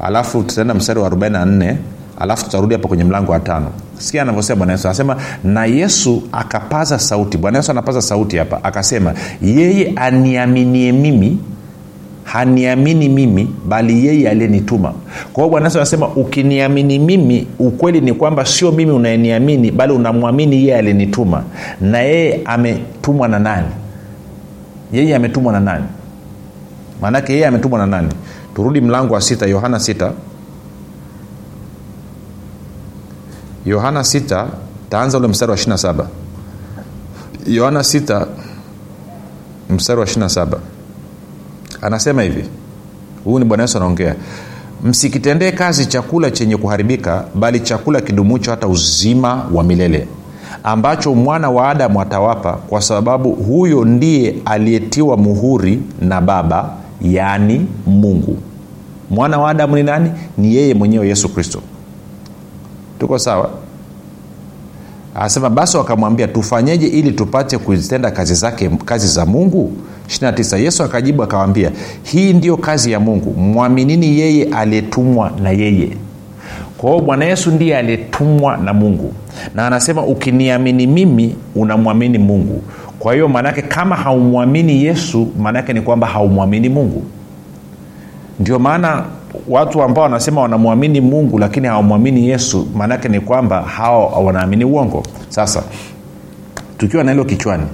alafu 0.00 0.42
tutaenda 0.42 0.74
mstari 0.74 1.00
wa 1.00 1.08
44 1.10 1.76
alafu 2.18 2.44
tutarudi 2.44 2.74
hapa 2.74 2.88
kwenye 2.88 3.04
mlango 3.04 3.32
wa 3.32 3.40
tano. 3.40 3.66
Sikia 3.98 4.22
anavyosema 4.22 4.56
bwana 4.58 4.72
yesu. 4.72 4.88
Anasema 4.88 5.16
na 5.44 5.64
yesu 5.66 6.22
akapaza 6.32 6.98
sauti. 6.98 7.38
Bwana 7.38 7.58
yesu 7.58 7.70
anapaza 7.70 8.02
sauti 8.02 8.36
hapa 8.36 8.64
akasema 8.64 9.14
yeye 9.42 9.92
aniaminie 9.96 10.92
mimi 10.92 11.38
haniamini 12.24 13.08
mimi 13.08 13.48
bali 13.68 14.06
yeye 14.06 14.30
aliyenituma. 14.30 14.92
Kwa 15.32 15.42
hiyo 15.44 15.48
bwana 15.50 15.66
yesu 15.66 15.78
anasema 15.78 16.08
ukiniamini 16.08 16.98
mimi 16.98 17.46
ukweli 17.58 18.00
ni 18.00 18.12
kwamba 18.12 18.44
sio 18.46 18.72
mimi 18.72 18.90
unayeniamini 18.92 19.70
bali 19.70 19.92
unamwamini 19.92 20.56
yeye 20.56 20.76
aliyenituma. 20.76 21.42
Na 21.80 21.98
yeye 21.98 22.40
ametumwa 22.44 23.28
na 23.28 23.38
nani? 23.38 23.66
Yeye 24.92 25.16
ametumwa 25.16 25.52
na 25.52 25.60
nani? 25.60 25.84
Maanake 27.00 27.32
yeye 27.32 27.46
ametumwa 27.46 27.78
na 27.78 27.86
nani? 27.86 28.08
Turudi 28.54 28.80
mlango 28.80 29.14
wa 29.14 29.20
sita 29.20 29.46
yohana 29.46 29.80
sita 29.80 30.12
yohana 33.66 34.00
6 34.00 34.46
taanza 34.90 35.18
ule 35.18 35.28
mstari 35.28 35.50
wa 35.52 35.56
27 35.58 36.04
yohana 37.46 37.80
6 37.80 38.26
mstari 39.70 40.00
wa 40.00 40.06
27 40.06 40.46
anasema 41.82 42.22
hivi. 42.22 42.44
Huyu 43.24 43.38
ni 43.38 43.44
bwana 43.44 43.62
yesu 43.62 43.76
anaongea. 43.76 44.14
Msikitendee 44.84 45.52
kazi 45.52 45.86
chakula 45.86 46.30
chenye 46.30 46.56
kuharibika 46.56 47.24
bali 47.34 47.60
chakula 47.60 48.00
kidumucho 48.00 48.50
hata 48.50 48.68
uzima 48.68 49.46
wa 49.52 49.64
milele 49.64 50.08
ambacho 50.64 51.14
mwana 51.14 51.50
wa 51.50 51.68
adamu 51.70 52.00
atawapa 52.00 52.52
kwa 52.52 52.80
sababu 52.82 53.32
huyo 53.32 53.84
ndiye 53.84 54.34
aliyetiwa 54.44 55.16
muhuri 55.16 55.80
na 56.00 56.20
baba 56.20 56.70
yaani 57.02 57.66
mungu. 57.86 58.38
Mwana 59.10 59.38
wa 59.38 59.50
adamu 59.50 59.76
ni 59.76 59.82
nani? 59.82 60.10
Ni 60.38 60.54
yeye 60.54 60.74
mwenyewe 60.74 61.08
yesu 61.08 61.28
kristo 61.28 61.60
tuko 63.02 63.18
sawa? 63.18 63.50
Anasema 65.14 65.50
basi 65.50 65.76
wakamwambia 65.76 66.28
tufanyeje 66.28 66.86
ili 66.86 67.10
tupate 67.12 67.58
kuzitenda 67.58 68.10
kazi 68.10 68.34
zake 68.34 68.68
kazi 68.84 69.06
za 69.08 69.26
mungu? 69.26 69.72
29 70.08 70.58
yesu 70.58 70.82
akajibu 70.82 71.22
akawambia 71.22 71.70
hii 72.02 72.32
ndiyo 72.32 72.56
kazi 72.56 72.92
ya 72.92 73.00
mungu. 73.00 73.32
Mwaminini 73.40 74.18
yeye 74.18 74.44
aliyetumwa 74.44 75.32
na 75.42 75.50
yeye. 75.50 75.90
Kwa 76.78 76.90
hiyo 76.90 77.02
bwana 77.04 77.24
yesu 77.24 77.50
ndiye 77.50 77.76
aliyetumwa 77.78 78.56
na 78.56 78.72
mungu. 78.74 79.12
Na 79.54 79.66
anasema 79.66 80.02
ukiniamini 80.06 80.86
mimi 80.86 81.36
unamwamini 81.54 82.18
mungu. 82.18 82.62
Kwa 82.98 83.14
hiyo 83.14 83.28
maanaake 83.28 83.62
kama 83.62 83.96
haumwamini 83.96 84.84
yesu 84.84 85.28
maanaake 85.38 85.72
ni 85.72 85.80
kwamba 85.80 86.06
haumwamini 86.06 86.68
mungu. 86.68 87.02
Ndio 88.40 88.58
maana 88.58 89.04
watu 89.48 89.82
ambao 89.82 90.04
wanasema 90.04 90.40
wanamwamini 90.40 91.00
mungu 91.00 91.38
lakini 91.38 91.66
hawamwamini 91.68 92.28
yesu 92.28 92.68
maanaake 92.74 93.08
ni 93.08 93.20
kwamba 93.20 93.62
hao 93.62 94.24
wanaamini 94.24 94.64
uongo. 94.64 95.02
Sasa 95.28 95.62
tukiwa 96.78 97.04
na 97.04 97.10
hilo 97.12 97.24
kichwani 97.24 97.64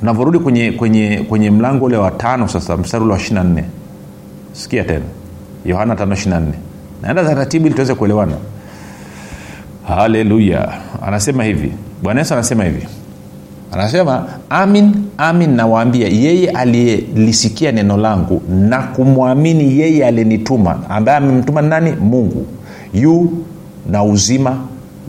tunavyorudi 0.00 0.38
kwenye, 0.38 0.72
kwenye, 0.72 1.24
kwenye 1.28 1.50
mlango 1.50 1.84
ule 1.84 1.96
wa 1.96 2.10
tano 2.10 2.48
sasa 2.48 2.76
mstari 2.76 3.04
ule 3.04 3.12
wa 3.12 3.18
24 3.18 3.62
sikia 4.52 4.84
tena. 4.84 5.04
Yohana 5.64 5.94
5 5.94 6.42
naenda 7.02 7.24
taratibu 7.24 7.66
ili 7.66 7.74
tuweze 7.74 7.94
kuelewana. 7.94 8.32
Haleluya. 9.88 10.72
Anasema 11.06 11.44
hivi. 11.44 11.72
Bwana 12.02 12.20
yesu 12.20 12.34
anasema 12.34 12.64
hivi 12.64 12.86
anasema 13.72 14.24
amin 14.50 14.92
amin 15.18 15.50
nawaambia 15.50 16.08
yeye 16.08 16.50
aliyelisikia 16.50 17.72
neno 17.72 17.96
langu 17.96 18.42
na 18.50 18.78
kumwamini 18.82 19.78
yeye 19.80 20.06
aliyenituma 20.06 20.78
ambaye 20.88 21.18
amemtuma 21.18 21.62
nani? 21.62 21.92
Mungu. 22.00 22.46
Yu 22.94 23.30
na 23.90 24.04
uzima 24.04 24.56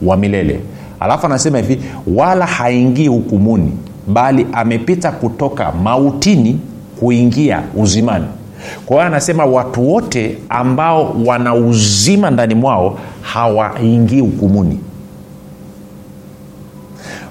wa 0.02 0.18
milele. 0.18 0.60
Alafu 1.00 1.26
anasema 1.26 1.58
hivi 1.58 1.80
wala 2.16 2.46
haingii 2.46 3.08
hukumuni 3.08 3.72
bali 4.08 4.48
amepita 4.54 5.12
kutoka 5.12 5.72
mautini 5.72 6.60
kuingia 7.00 7.62
uzimani. 7.76 8.26
Kwa 8.86 8.96
hiyo 8.96 9.08
anasema 9.08 9.46
watu 9.46 9.90
wote 9.92 10.38
ambao 10.50 11.16
wana 11.26 11.56
uzima 11.56 12.32
ndani 12.32 12.56
mwao 12.56 13.00
hawaingii 13.22 14.20
hukumuni 14.20 14.80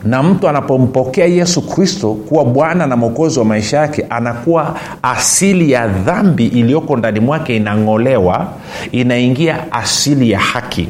na 0.04 0.22
mtu 0.22 0.48
anapompokea 0.48 1.26
yesu 1.26 1.62
kristo 1.62 2.14
kuwa 2.14 2.44
bwana 2.44 2.86
na 2.86 2.96
mwokozi 2.96 3.38
wa 3.38 3.44
maisha 3.44 3.76
yake 3.76 4.06
anakuwa 4.10 4.76
asili 5.02 5.70
ya 5.70 5.88
dhambi 5.88 6.46
iliyoko 6.46 6.96
ndani 6.96 7.20
mwake 7.20 7.56
inang'olewa 7.56 8.46
inaingia 8.92 9.72
asili 9.72 10.30
ya 10.30 10.38
haki. 10.38 10.88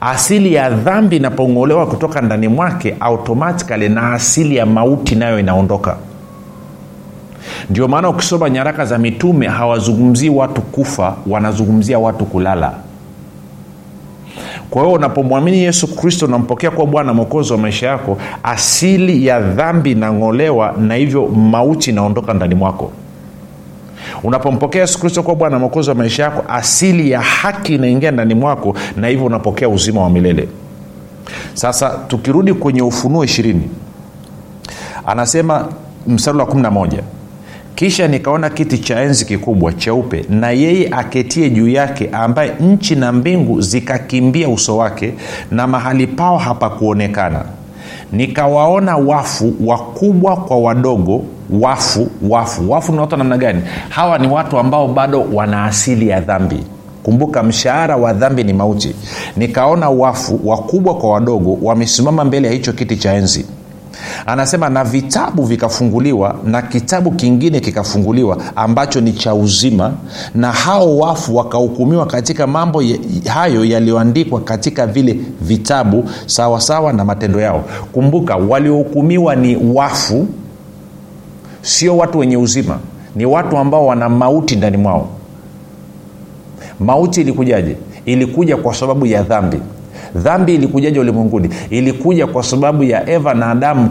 Asili 0.00 0.54
ya 0.54 0.70
dhambi 0.70 1.16
inapong'olewa 1.16 1.86
kutoka 1.86 2.20
ndani 2.20 2.48
mwake 2.48 2.96
automatikali 3.00 3.88
na 3.88 4.12
asili 4.12 4.56
ya 4.56 4.66
mauti 4.66 5.14
nayo 5.14 5.38
inaondoka. 5.38 5.96
Ndio 7.70 7.88
maana 7.88 8.08
ukisoma 8.08 8.50
nyaraka 8.50 8.84
za 8.84 8.98
mitume 8.98 9.48
hawazungumzii 9.48 10.28
watu 10.28 10.62
kufa 10.62 11.16
wanazungumzia 11.26 11.98
watu 11.98 12.24
kulala 12.24 12.72
kwa 14.74 14.82
hiyo 14.82 14.94
unapomwamini 14.94 15.58
yesu 15.62 15.96
kristo 15.96 16.26
unampokea 16.26 16.70
kuwa 16.70 16.86
bwana 16.86 17.14
mwokozi 17.14 17.52
wa 17.52 17.58
maisha 17.58 17.86
yako 17.86 18.18
asili 18.42 19.26
ya 19.26 19.40
dhambi 19.40 19.90
inang'olewa 19.92 20.74
na 20.78 20.94
hivyo 20.94 21.26
mauti 21.26 21.90
inaondoka 21.90 22.34
ndani 22.34 22.54
mwako. 22.54 22.90
Unapompokea 24.22 24.80
yesu 24.80 25.00
kristo 25.00 25.22
kuwa 25.22 25.36
bwana 25.36 25.58
mwokozi 25.58 25.88
wa 25.90 25.94
maisha 25.96 26.22
yako 26.22 26.44
asili 26.48 27.10
ya 27.10 27.20
haki 27.20 27.74
inaingia 27.74 28.10
ndani 28.10 28.34
mwako 28.34 28.74
na 28.96 29.08
hivyo 29.08 29.26
unapokea 29.26 29.68
uzima 29.68 30.02
wa 30.02 30.10
milele. 30.10 30.48
Sasa 31.54 31.90
tukirudi 32.08 32.54
kwenye 32.54 32.82
ufunuo 32.82 33.24
ishirini 33.24 33.70
anasema 35.06 35.68
mstari 36.06 36.38
wa 36.38 36.44
11 36.44 36.88
kisha 37.74 38.08
nikaona 38.08 38.50
kiti 38.50 38.78
cha 38.78 39.00
enzi 39.00 39.24
kikubwa 39.24 39.72
cheupe 39.72 40.24
na 40.28 40.50
yeye 40.50 40.88
aketie 40.90 41.50
juu 41.50 41.68
yake 41.68 42.08
ambaye 42.12 42.52
nchi 42.60 42.94
na 42.94 43.12
mbingu 43.12 43.60
zikakimbia 43.60 44.48
uso 44.48 44.76
wake 44.76 45.14
na 45.50 45.66
mahali 45.66 46.06
pao 46.06 46.38
hapakuonekana. 46.38 47.44
Nikawaona 48.12 48.96
wafu 48.96 49.54
wakubwa 49.66 50.36
kwa 50.36 50.58
wadogo 50.58 51.22
wafu 51.60 52.08
wafu. 52.28 52.70
Wafu 52.70 52.92
ni 52.92 52.98
watu 52.98 53.16
namna 53.16 53.38
gani? 53.38 53.62
Hawa 53.88 54.18
ni 54.18 54.28
watu 54.28 54.58
ambao 54.58 54.88
bado 54.88 55.26
wana 55.32 55.64
asili 55.64 56.08
ya 56.08 56.20
dhambi. 56.20 56.64
Kumbuka 57.02 57.42
mshahara 57.42 57.96
wa 57.96 58.12
dhambi 58.12 58.44
ni 58.44 58.52
mauti. 58.52 58.94
Nikaona 59.36 59.90
wafu 59.90 60.40
wakubwa 60.44 60.94
kwa 60.94 61.10
wadogo 61.10 61.58
wamesimama 61.62 62.24
mbele 62.24 62.48
ya 62.48 62.54
hicho 62.54 62.72
kiti 62.72 62.96
cha 62.96 63.14
enzi 63.14 63.46
anasema 64.26 64.68
na 64.68 64.84
vitabu 64.84 65.42
vikafunguliwa 65.44 66.36
na 66.44 66.62
kitabu 66.62 67.10
kingine 67.10 67.60
kikafunguliwa 67.60 68.38
ambacho 68.56 69.00
ni 69.00 69.12
cha 69.12 69.34
uzima 69.34 69.92
na 70.34 70.52
hao 70.52 70.98
wafu 70.98 71.36
wakahukumiwa 71.36 72.06
katika 72.06 72.46
mambo 72.46 72.82
hayo 73.28 73.64
yaliyoandikwa 73.64 74.40
katika 74.40 74.86
vile 74.86 75.18
vitabu 75.40 76.04
sawasawa 76.26 76.60
sawa 76.74 76.92
na 76.92 77.04
matendo 77.04 77.40
yao. 77.40 77.64
Kumbuka 77.92 78.36
waliohukumiwa 78.36 79.36
ni 79.36 79.56
wafu 79.56 80.26
sio 81.62 81.96
watu 81.96 82.18
wenye 82.18 82.36
uzima 82.36 82.78
ni 83.16 83.26
watu 83.26 83.56
ambao 83.58 83.86
wana 83.86 84.08
mauti 84.08 84.56
ndani 84.56 84.76
mwao. 84.76 85.08
Mauti 86.80 87.20
ilikujaje? 87.20 87.76
Ilikuja 88.04 88.56
kwa 88.56 88.74
sababu 88.74 89.06
ya 89.06 89.22
dhambi 89.22 89.58
dhambi 90.14 90.54
ilikujaja 90.54 91.00
ulimwenguni? 91.00 91.48
Ilikuja 91.70 92.26
kwa 92.26 92.42
sababu 92.42 92.84
ya 92.84 93.10
eva 93.10 93.34
na 93.34 93.50
adamu 93.50 93.88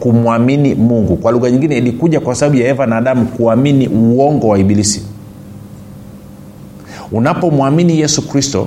kumwamini 0.00 0.74
mungu. 0.74 1.16
Kwa 1.16 1.32
lugha 1.32 1.50
nyingine 1.50 1.78
ilikuja 1.78 2.20
kwa 2.20 2.34
sababu 2.34 2.56
ya 2.56 2.68
eva 2.68 2.86
na 2.86 2.96
adamu 2.96 3.26
kuamini 3.26 3.88
uongo 3.88 4.48
wa 4.48 4.58
ibilisi. 4.58 5.02
Unapomwamini 7.12 8.00
yesu 8.00 8.28
kristo 8.28 8.66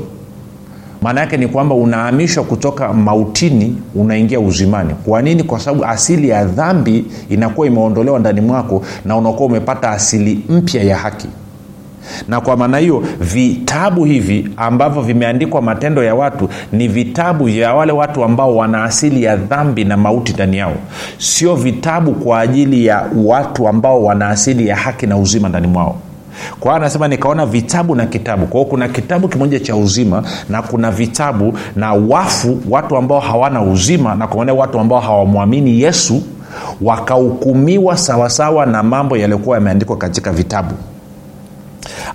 maana 1.02 1.22
yake 1.22 1.38
ni 1.38 1.48
kwamba 1.48 1.76
unahamishwa 1.76 2.44
kutoka 2.44 2.94
mautini 2.94 3.76
unaingia 3.96 4.40
uzimani. 4.40 4.94
Kwa 5.06 5.22
nini? 5.22 5.44
Kwa 5.44 5.60
sababu 5.60 5.86
asili 5.86 6.30
ya 6.30 6.46
dhambi 6.46 7.06
inakuwa 7.30 7.68
imeondolewa 7.68 8.20
ndani 8.20 8.42
mwako 8.42 8.82
na 9.06 9.18
unakuwa 9.18 9.46
umepata 9.50 9.92
asili 9.92 10.46
mpya 10.50 10.84
ya 10.84 10.98
haki 10.98 11.28
na 12.28 12.42
kwa 12.42 12.58
maana 12.58 12.78
hiyo 12.78 13.04
vitabu 13.20 14.06
hivi 14.06 14.50
ambavyo 14.58 15.02
vimeandikwa 15.02 15.62
matendo 15.62 16.04
ya 16.04 16.16
watu 16.16 16.50
ni 16.72 16.88
vitabu 16.88 17.46
vya 17.46 17.74
wale 17.74 17.92
watu 17.92 18.24
ambao 18.24 18.56
wana 18.56 18.84
asili 18.84 19.24
ya 19.24 19.36
dhambi 19.36 19.84
na 19.84 19.98
mauti 19.98 20.34
ndani 20.34 20.58
yao. 20.58 20.76
Sio 21.18 21.56
vitabu 21.56 22.12
kwa 22.12 22.40
ajili 22.40 22.86
ya 22.86 23.06
watu 23.24 23.68
ambao 23.68 24.04
wana 24.04 24.30
asili 24.30 24.68
ya 24.68 24.76
haki 24.76 25.08
na 25.08 25.18
uzima 25.18 25.50
ndani 25.50 25.68
mwao. 25.68 25.96
Kwa 26.60 26.72
hiyo 26.72 26.76
anasema 26.76 27.08
nikaona 27.08 27.46
vitabu 27.46 27.96
na 27.96 28.06
kitabu. 28.06 28.46
Kwao 28.46 28.66
kuna 28.66 28.88
kitabu 28.88 29.28
kimoja 29.28 29.60
cha 29.60 29.76
uzima 29.76 30.24
na 30.50 30.62
kuna 30.62 30.92
vitabu 30.92 31.58
na 31.76 31.94
wafu 31.94 32.58
watu 32.70 32.98
ambao 32.98 33.20
hawana 33.20 33.62
uzima 33.62 34.16
na 34.16 34.28
kwa 34.28 34.46
watu 34.46 34.80
ambao 34.80 35.00
hawamwamini 35.00 35.82
yesu 35.82 36.24
wakahukumiwa 36.82 37.98
sawasawa 37.98 38.66
na 38.66 38.84
mambo 38.84 39.18
yaliyokuwa 39.18 39.58
yameandikwa 39.58 39.98
katika 39.98 40.32
vitabu 40.32 40.74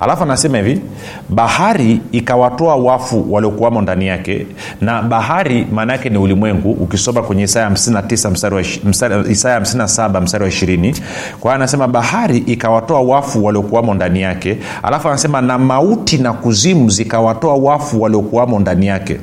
alafu 0.00 0.22
anasema 0.22 0.58
hivi 0.58 0.80
bahari 1.28 2.00
ikawatoa 2.12 2.76
wafu 2.76 3.32
waliokuwamo 3.32 3.82
ndani 3.82 4.06
yake 4.06 4.46
na 4.80 5.02
bahari 5.02 5.66
maana 5.72 5.92
yake 5.92 6.10
ni 6.10 6.18
ulimwengu 6.18 6.70
ukisoma 6.70 7.22
kwenye 7.22 7.42
isaya 7.42 7.68
59 7.68 8.30
mstari 8.30 8.54
wa, 8.54 8.62
mstari, 8.84 9.30
isaya 9.32 9.60
57 9.60 10.20
mstari 10.20 10.44
wa 10.44 10.50
20 10.50 10.92
kwa 11.40 11.50
hiyo 11.50 11.54
anasema 11.54 11.88
bahari 11.88 12.38
ikawatoa 12.38 13.00
wafu 13.00 13.44
waliokuwamo 13.44 13.94
ndani 13.94 14.20
yake 14.22 14.58
alafu 14.82 15.08
anasema 15.08 15.40
na 15.40 15.58
mauti 15.58 16.18
na 16.18 16.32
kuzimu 16.32 16.90
zikawatoa 16.90 17.54
wafu 17.54 18.02
waliokuwamo 18.02 18.60
ndani 18.60 18.86
yake. 18.86 19.20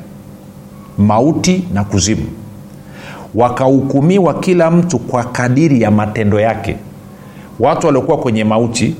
Mauti 0.98 1.64
na 1.74 1.84
kuzimu. 1.84 2.24
Wakahukumiwa 3.34 4.34
kila 4.34 4.70
mtu 4.70 4.98
kwa 4.98 5.24
kadiri 5.24 5.82
ya 5.82 5.90
matendo 5.90 6.40
yake. 6.40 6.76
Watu 7.60 7.86
waliokuwa 7.86 8.18
kwenye 8.18 8.44
mauti 8.44 8.94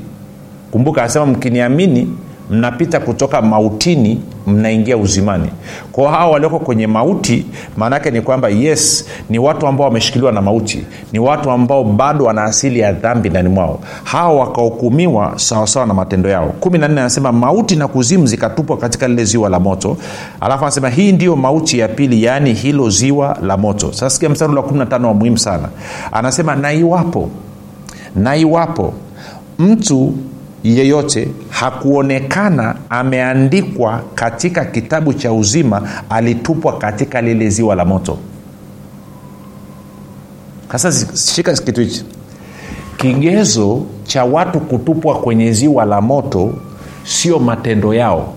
kumbuka 0.72 1.00
anasema 1.02 1.26
mkiniamini 1.26 2.08
mnapita 2.50 3.00
kutoka 3.00 3.42
mautini 3.42 4.20
mnaingia 4.46 4.96
uzimani. 4.96 5.48
Kwao 5.92 6.08
hawa 6.08 6.30
walioko 6.30 6.58
kwenye 6.58 6.86
mauti 6.86 7.46
maanaake 7.76 8.10
ni 8.10 8.20
kwamba 8.20 8.48
yes 8.48 9.06
ni 9.30 9.38
watu 9.38 9.66
ambao 9.66 9.86
wameshikiliwa 9.86 10.32
na 10.32 10.42
mauti. 10.42 10.84
Ni 11.12 11.18
watu 11.18 11.50
ambao 11.50 11.84
bado 11.84 12.24
wana 12.24 12.44
asili 12.44 12.80
ya 12.80 12.92
dhambi 12.92 13.30
ndani 13.30 13.48
mwao. 13.48 13.80
Hawa 14.04 14.40
wakahukumiwa 14.40 15.32
sawasawa 15.36 15.86
na 15.86 15.94
matendo 15.94 16.28
yao. 16.30 16.54
Kumi 16.60 16.78
na 16.78 16.88
nne 16.88 17.00
anasema 17.00 17.32
mauti 17.32 17.76
na 17.76 17.88
kuzimu 17.88 18.26
zikatupwa 18.26 18.76
katika 18.76 19.08
lile 19.08 19.24
ziwa 19.24 19.48
la 19.48 19.60
moto. 19.60 19.96
Alafu 20.40 20.64
anasema 20.64 20.88
hii 20.88 21.12
ndiyo 21.12 21.36
mauti 21.36 21.78
ya 21.78 21.88
pili 21.88 22.24
yaani 22.24 22.52
hilo 22.52 22.90
ziwa 22.90 23.38
la 23.42 23.56
moto. 23.56 23.92
Sasa 23.92 24.10
sikia 24.10 24.28
mstari 24.28 24.54
wa 24.54 24.62
15 24.62 25.04
wa 25.04 25.14
muhimu 25.14 25.38
sana. 25.38 25.68
Anasema 26.12 26.56
na 26.56 26.72
iwapo 28.36 28.92
mtu 29.58 30.14
yeyote 30.64 31.28
hakuonekana 31.50 32.74
ameandikwa 32.90 34.02
katika 34.14 34.64
kitabu 34.64 35.14
cha 35.14 35.32
uzima 35.32 35.82
alitupwa 36.10 36.78
katika 36.78 37.20
lile 37.20 37.48
ziwa 37.50 37.74
la 37.74 37.84
moto. 37.84 38.18
Sasa 40.76 41.16
shika 41.16 41.52
kitu 41.52 41.80
hichi. 41.80 42.04
Kigezo 42.96 43.82
cha 44.04 44.24
watu 44.24 44.60
kutupwa 44.60 45.14
kwenye 45.20 45.52
ziwa 45.52 45.84
la 45.84 46.00
moto 46.00 46.54
sio 47.04 47.38
matendo 47.38 47.94
yao. 47.94 48.34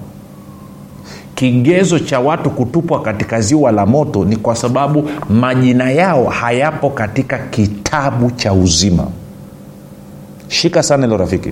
Kigezo 1.35 1.99
cha 1.99 2.19
watu 2.19 2.49
kutupwa 2.49 3.01
katika 3.01 3.41
ziwa 3.41 3.71
la 3.71 3.85
moto 3.85 4.25
ni 4.25 4.35
kwa 4.35 4.55
sababu 4.55 5.09
majina 5.29 5.91
yao 5.91 6.25
hayapo 6.25 6.89
katika 6.89 7.37
kitabu 7.37 8.31
cha 8.31 8.53
uzima. 8.53 9.07
Shika 10.47 10.83
sana 10.83 11.05
hilo 11.05 11.17
rafiki 11.17 11.51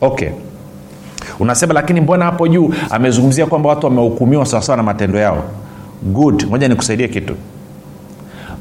okay. 0.00 0.28
Unasema 1.40 1.74
lakini 1.74 2.00
mbona 2.00 2.24
hapo 2.24 2.48
juu 2.48 2.74
amezungumzia 2.90 3.46
kwamba 3.46 3.68
watu 3.68 3.86
wamehukumiwa 3.86 4.46
sawasawa 4.46 4.76
na 4.76 4.82
matendo 4.82 5.18
yao? 5.18 5.42
Good. 6.02 6.46
Moja 6.50 6.68
nikusaidie 6.68 7.08
kitu. 7.08 7.34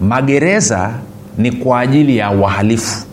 Magereza 0.01 0.91
ni 1.37 1.51
kwa 1.51 1.79
ajili 1.79 2.17
ya 2.17 2.29
wahalifu. 2.29 3.05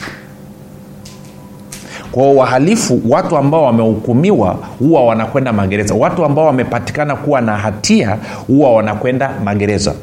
Kwao 2.13 2.37
wahalifu 2.37 3.01
watu 3.09 3.37
ambao 3.37 3.65
wamehukumiwa 3.65 4.57
huwa 4.79 5.05
wanakwenda 5.05 5.53
magereza. 5.53 5.95
Watu 5.95 6.25
ambao 6.25 6.47
wamepatikana 6.47 7.17
kuwa 7.17 7.41
na 7.41 7.57
hatia 7.57 8.19
huwa 8.47 8.73
wanakwenda 8.73 9.31
magereza. 9.45 9.95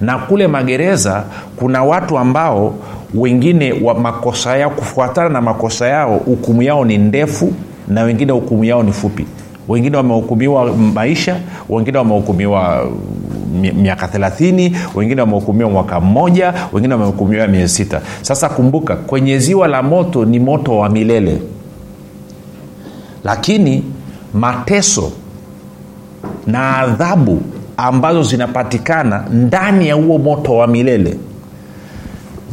Na 0.00 0.18
kule 0.18 0.46
magereza 0.46 1.24
kuna 1.56 1.84
watu 1.84 2.18
ambao 2.18 2.74
wengine 3.14 3.72
wa 3.82 3.94
makosa 3.94 4.56
yao 4.56 4.70
kufuatana 4.70 5.28
na 5.28 5.40
makosa 5.40 5.88
yao 5.88 6.16
hukumu 6.16 6.62
yao 6.62 6.84
ni 6.84 6.98
ndefu 6.98 7.52
na 7.88 8.02
wengine 8.02 8.32
hukumu 8.32 8.64
yao 8.64 8.82
ni 8.82 8.92
fupi. 8.92 9.26
Wengine 9.68 9.96
wamehukumiwa 9.96 10.72
maisha 10.76 11.36
wengine 11.68 11.98
wamehukumiwa 11.98 12.86
miaka 13.74 14.08
thelathini 14.08 14.76
wengine 14.94 15.20
wamehukumiwa 15.20 15.70
mwaka 15.70 16.00
mmoja 16.00 16.54
wengine 16.72 16.94
wamehukumiwa 16.94 17.46
miezi 17.46 17.68
sita. 17.74 18.00
Sasa 18.22 18.48
kumbuka 18.48 18.96
kwenye 18.96 19.38
ziwa 19.38 19.68
la 19.68 19.82
moto 19.82 20.24
ni 20.24 20.38
moto 20.40 20.78
wa 20.78 20.88
milele. 20.88 21.38
Lakini 23.24 23.84
mateso 24.34 25.12
na 26.46 26.76
adhabu 26.78 27.42
ambazo 27.76 28.22
zinapatikana 28.22 29.24
ndani 29.32 29.88
ya 29.88 29.94
huo 29.94 30.18
moto 30.18 30.56
wa 30.56 30.66
milele 30.66 31.16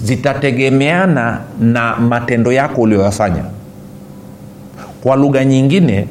zitategemeana 0.04 1.40
na 1.60 1.96
matendo 1.96 2.52
yako 2.52 2.82
uliyoyafanya. 2.82 3.44
Kwa 5.04 5.16
lugha 5.16 5.46
nyingine 5.46 6.08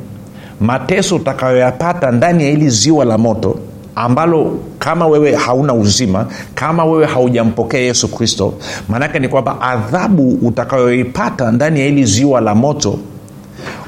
mateso 0.60 1.16
utakayoyapata 1.16 2.10
ndani 2.10 2.44
ya 2.44 2.50
hili 2.50 2.70
ziwa 2.70 3.04
la 3.04 3.18
moto 3.18 3.58
ambalo 3.94 4.58
kama 4.78 5.06
wewe 5.06 5.34
hauna 5.34 5.74
uzima 5.74 6.26
kama 6.54 6.84
wewe 6.84 7.06
haujampokea 7.06 7.80
yesu 7.80 8.08
kristo 8.08 8.54
maanake 8.88 9.18
ni 9.18 9.28
kwamba 9.28 9.60
adhabu 9.60 10.38
utakayoipata 10.42 11.52
ndani 11.52 11.80
ya 11.80 11.86
hili 11.86 12.04
ziwa 12.04 12.40
la 12.40 12.54
moto 12.54 12.98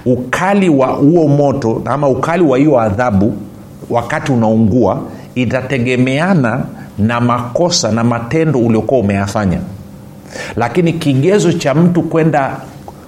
ukali 0.07 0.69
wa 0.69 0.87
huo 0.87 1.29
moto 1.29 1.83
ama 1.85 2.09
ukali 2.09 2.45
wa 2.45 2.59
hiyo 2.59 2.81
adhabu 2.81 3.33
wakati 3.91 4.33
unaungua 4.33 5.01
itategemeana 5.35 6.63
na 6.99 7.21
makosa 7.21 7.93
na 7.93 8.05
matendo 8.05 8.59
uliokuwa 8.59 9.01
umeyafanya 9.01 9.59
lakini 10.57 10.93
kigezo 10.93 11.53
cha 11.53 11.75
mtu 11.75 12.03
kwenda 12.03 12.61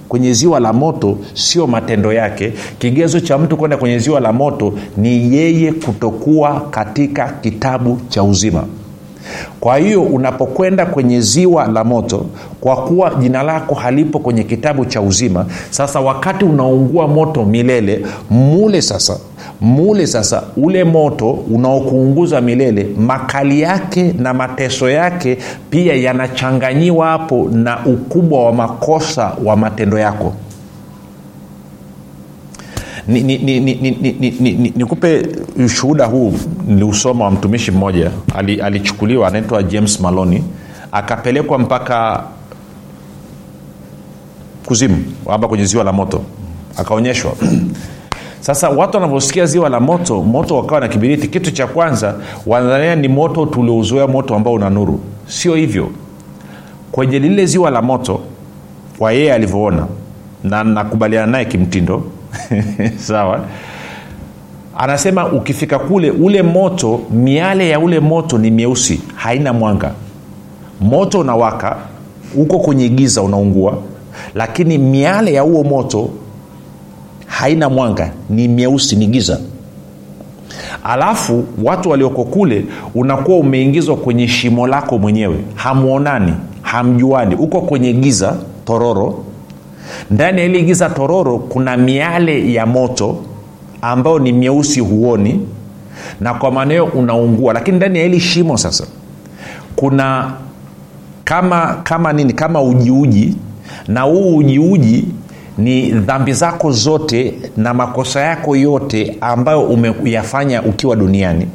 kwenye 0.09 0.33
ziwa 0.33 0.59
la 0.59 0.73
moto 0.73 1.17
sio 1.33 1.67
matendo 1.67 2.13
yake. 2.13 2.53
Kigezo 2.79 3.19
cha 3.19 3.37
mtu 3.37 3.57
kwenda 3.57 3.77
kwenye 3.77 3.99
ziwa 3.99 4.19
la 4.19 4.33
moto 4.33 4.73
ni 4.97 5.35
yeye 5.35 5.71
kutokuwa 5.71 6.61
katika 6.71 7.27
kitabu 7.41 7.99
cha 8.09 8.23
uzima 8.23 8.63
kwa 9.59 9.77
hiyo 9.77 10.01
unapokwenda 10.03 10.85
kwenye 10.85 11.21
ziwa 11.21 11.67
la 11.67 11.83
moto 11.83 12.25
kwa 12.61 12.75
kuwa 12.75 13.15
jina 13.15 13.43
lako 13.43 13.75
halipo 13.75 14.19
kwenye 14.19 14.43
kitabu 14.43 14.85
cha 14.85 15.01
uzima 15.01 15.45
sasa 15.69 15.99
wakati 15.99 16.45
unaungua 16.45 17.07
moto 17.07 17.45
milele 17.45 18.05
mule 18.29 18.81
sasa 18.81 19.17
mule 19.61 20.07
sasa 20.07 20.43
ule 20.57 20.83
moto 20.83 21.29
unaokuunguza 21.31 22.41
milele 22.41 22.87
makali 22.97 23.61
yake 23.61 24.13
na 24.19 24.33
mateso 24.33 24.89
yake 24.89 25.37
pia 25.69 25.95
yanachanganyiwa 25.95 27.07
hapo 27.07 27.49
na 27.51 27.85
ukubwa 27.85 28.45
wa 28.45 28.53
makosa 28.53 29.31
wa 29.45 29.55
matendo 29.55 29.99
yako 29.99 30.33
nikupe 33.07 33.37
ni, 33.37 33.59
ni, 33.59 33.59
ni, 33.59 34.31
ni, 34.39 34.73
ni, 34.75 35.65
ushuhuda 35.65 36.05
huu 36.05 36.33
niliusoma 36.67 37.25
wa 37.25 37.31
mtumishi 37.31 37.71
mmoja. 37.71 38.11
Alichukuliwa 38.63 39.27
ali 39.27 39.37
anaitwa 39.37 39.63
james 39.63 39.99
maloni 39.99 40.43
akapelekwa 40.91 41.59
mpaka 41.59 42.23
kuzimu 44.65 45.03
amba 45.29 45.47
kwenye 45.47 45.65
ziwa 45.65 45.83
la 45.83 45.91
moto 45.93 46.21
akaonyeshwa. 46.77 47.31
Sasa 48.39 48.69
watu 48.69 48.97
wanavyosikia 48.97 49.45
ziwa 49.45 49.69
la 49.69 49.79
moto 49.79 50.21
moto 50.23 50.55
wakawa 50.57 50.81
na 50.81 50.87
kibiriti 50.87 51.27
kitu 51.27 51.51
cha 51.51 51.67
kwanza 51.67 52.15
wanadhania 52.45 52.95
ni 52.95 53.07
moto 53.07 53.45
tuliouzoea 53.45 54.07
moto 54.07 54.35
ambao 54.35 54.53
una 54.53 54.69
nuru. 54.69 54.99
Sio 55.27 55.55
hivyo. 55.55 55.89
Kwenye 56.91 57.19
lile 57.19 57.45
ziwa 57.45 57.69
la 57.71 57.81
moto 57.81 58.19
kwa 58.97 59.11
yeye 59.13 59.33
alivyoona 59.33 59.87
na 60.43 60.63
nakubaliana 60.63 61.31
naye 61.31 61.45
kimtindo 61.45 62.03
sawa. 63.07 63.45
Anasema 64.77 65.27
ukifika 65.31 65.79
kule 65.79 66.11
ule 66.11 66.41
moto 66.43 67.01
miale 67.11 67.69
ya 67.69 67.79
ule 67.79 67.99
moto 67.99 68.37
ni 68.37 68.51
myeusi 68.51 69.01
haina 69.15 69.53
mwanga. 69.53 69.91
Moto 70.81 71.19
unawaka 71.19 71.77
uko 72.35 72.59
kwenye 72.59 72.89
giza 72.89 73.21
unaungua. 73.21 73.77
Lakini 74.35 74.77
miale 74.77 75.33
ya 75.33 75.41
huo 75.41 75.63
moto 75.63 76.09
haina 77.27 77.69
mwanga 77.69 78.11
ni 78.29 78.47
myeusi 78.47 78.95
ni 78.95 79.07
giza. 79.07 79.39
Alafu 80.83 81.43
watu 81.63 81.89
walioko 81.89 82.23
kule 82.23 82.65
unakuwa 82.95 83.37
umeingizwa 83.37 83.95
kwenye 83.97 84.27
shimo 84.27 84.67
lako 84.67 84.97
mwenyewe. 84.97 85.37
Hamwonani 85.55 86.33
hamjuani. 86.61 87.35
Uko 87.35 87.61
kwenye 87.61 87.93
giza 87.93 88.35
tororo 88.65 89.23
ndani 90.11 90.41
ya 90.41 90.47
hili 90.47 90.63
giza 90.63 90.89
tororo 90.89 91.37
kuna 91.37 91.77
miale 91.77 92.53
ya 92.53 92.65
moto 92.65 93.17
ambayo 93.81 94.19
ni 94.19 94.31
myeusi 94.33 94.79
huoni 94.79 95.39
na 96.21 96.33
kwa 96.33 96.51
maana 96.51 96.83
unaungua. 96.83 97.53
Lakini 97.53 97.77
ndani 97.77 97.99
ya 97.99 98.05
hili 98.05 98.19
shimo 98.19 98.57
sasa. 98.57 98.83
Kuna 99.75 100.31
kama 101.23 101.79
kama 101.83 102.13
nini 102.13 102.33
kama 102.33 102.61
ujiuji 102.61 103.35
na 103.87 104.01
huu 104.01 104.37
ujiuji 104.37 105.05
ni 105.57 105.91
dhambi 105.91 106.33
zako 106.33 106.71
zote 106.71 107.33
na 107.57 107.73
makosa 107.73 108.21
yako 108.21 108.55
yote 108.55 109.17
ambayo 109.21 109.61
umeyafanya 109.61 110.61
ukiwa 110.63 110.95
duniani 110.95 111.47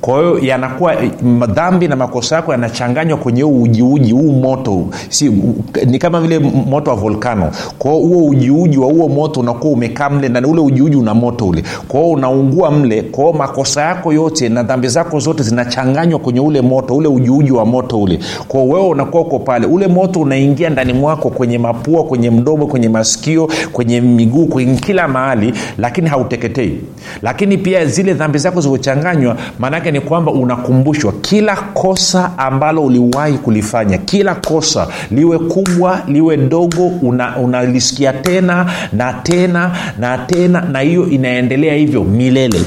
kwa 0.00 0.18
hiyo 0.18 0.38
yanakuwa 0.38 0.94
dhambi 1.48 1.88
na 1.88 1.96
makosa 1.96 2.36
yako 2.36 2.52
yanachanganywa 2.52 3.18
kwenye 3.18 3.42
huu 3.42 3.62
ujiuji 3.62 4.12
huu 4.12 4.32
moto. 4.32 4.84
Si, 5.08 5.32
ni 5.86 5.98
kama 5.98 6.20
vile 6.20 6.38
moto 6.38 6.90
wa 6.90 6.96
volkano 6.96 7.50
kwao 7.78 7.98
huo 7.98 8.26
ujiuji 8.28 8.78
wa 8.78 8.86
huo 8.86 9.08
moto 9.08 9.40
unakuwa 9.40 9.72
umekaa 9.72 10.10
mle 10.10 10.28
na 10.28 10.48
ule 10.48 10.60
ujiuji 10.60 10.96
una 10.96 11.14
moto 11.14 11.46
ule. 11.48 11.62
Kwao 11.88 12.10
unaungua 12.10 12.70
mle. 12.70 13.02
Kwao 13.02 13.32
makosa 13.32 13.82
yako 13.82 14.12
yote 14.12 14.48
na 14.48 14.62
dhambi 14.62 14.88
zako 14.88 15.18
zote 15.18 15.42
zinachanganywa 15.42 16.18
kwenye 16.18 16.40
ule 16.40 16.60
moto 16.60 16.96
ule 16.96 17.08
ujiuji 17.08 17.52
wa 17.52 17.66
moto 17.66 18.02
ule. 18.02 18.18
Kwao 18.48 18.68
wewe 18.68 18.86
unakuwa 18.88 19.22
uko 19.22 19.38
pale. 19.38 19.66
Ule 19.66 19.86
moto 19.86 20.20
unaingia 20.20 20.70
ndani 20.70 20.92
mwako 20.92 21.30
kwenye 21.30 21.58
mapua 21.58 22.04
kwenye 22.04 22.30
mdomo 22.30 22.66
kwenye 22.66 22.88
masikio 22.88 23.48
kwenye 23.72 24.00
miguu 24.00 24.46
kwenye 24.46 24.74
kila 24.76 25.08
mahali 25.08 25.52
lakini 25.78 26.08
hauteketei. 26.08 26.80
Lakini 27.22 27.58
pia 27.58 27.86
zile 27.86 28.14
dhambi 28.14 28.38
zako 28.38 28.60
zilivyochanganywa 28.60 29.36
maanaake 29.90 29.92
ni 29.92 30.00
kwamba 30.00 30.32
unakumbushwa 30.32 31.12
kila 31.12 31.56
kosa 31.56 32.38
ambalo 32.38 32.84
uliwahi 32.84 33.38
kulifanya 33.38 33.98
kila 33.98 34.34
kosa 34.34 34.88
liwe 35.10 35.38
kubwa 35.38 36.02
liwe 36.06 36.36
dogo 36.36 36.86
unalisikia 37.42 38.10
una 38.10 38.20
tena 38.22 38.66
na 38.92 39.12
tena 39.12 39.70
na 39.98 40.18
tena 40.18 40.60
na 40.60 40.80
hiyo 40.80 41.06
inaendelea 41.08 41.74
hivyo 41.74 42.04
milele. 42.04 42.60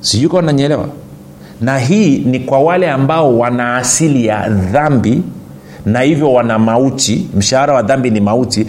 Sijui 0.00 0.28
kawa 0.30 0.42
nanyelewa 0.42 0.88
na 1.60 1.78
hii 1.78 2.18
ni 2.18 2.40
kwa 2.40 2.60
wale 2.60 2.90
ambao 2.90 3.38
wana 3.38 3.76
asili 3.76 4.26
ya 4.26 4.48
dhambi 4.48 5.22
na 5.86 6.00
hivyo 6.00 6.32
wana 6.32 6.58
mauti. 6.58 7.26
Mshahara 7.36 7.74
wa 7.74 7.82
dhambi 7.82 8.10
ni 8.10 8.20
mauti 8.20 8.66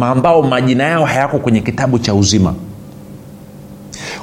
ambao 0.00 0.42
majina 0.42 0.84
yao 0.84 1.04
hayako 1.04 1.38
kwenye 1.38 1.60
kitabu 1.60 1.98
cha 1.98 2.14
uzima 2.14 2.54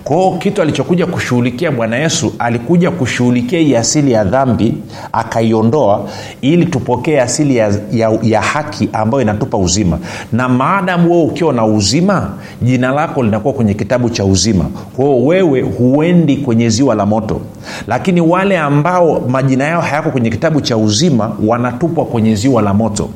kwao 0.04 0.32
kitu 0.38 0.62
alichokuja 0.62 1.06
kushughulikia 1.06 1.72
bwana 1.72 1.96
yesu 1.98 2.34
alikuja 2.40 2.92
kushughulikia 2.92 3.60
hii 3.60 3.76
asili 3.76 4.12
ya 4.12 4.24
dhambi 4.24 4.74
akaiondoa 5.12 6.10
ili 6.42 6.66
tupokee 6.66 7.20
asili 7.22 7.56
ya, 7.58 7.74
ya, 7.92 8.20
ya 8.24 8.42
haki 8.42 8.90
ambayo 8.94 9.22
inatupa 9.22 9.58
uzima. 9.58 10.00
Na 10.32 10.50
maadamu 10.50 11.12
wewe 11.12 11.24
ukiwa 11.24 11.54
na 11.54 11.66
uzima 11.66 12.30
jina 12.62 12.92
lako 12.92 13.24
linakuwa 13.24 13.54
kwenye 13.54 13.74
kitabu 13.74 14.10
cha 14.10 14.26
uzima. 14.26 14.66
Kwao 14.96 15.26
wewe 15.26 15.62
huendi 15.62 16.38
kwenye 16.38 16.70
ziwa 16.70 16.96
la 16.96 17.06
moto. 17.06 17.42
Lakini 17.88 18.22
wale 18.22 18.58
ambao 18.60 19.20
majina 19.20 19.64
yao 19.64 19.82
hayako 19.82 20.10
kwenye 20.12 20.30
kitabu 20.30 20.62
cha 20.62 20.78
uzima 20.78 21.32
wanatupwa 21.48 22.06
kwenye 22.06 22.36
ziwa 22.36 22.62
la 22.62 22.74
moto 22.74 23.10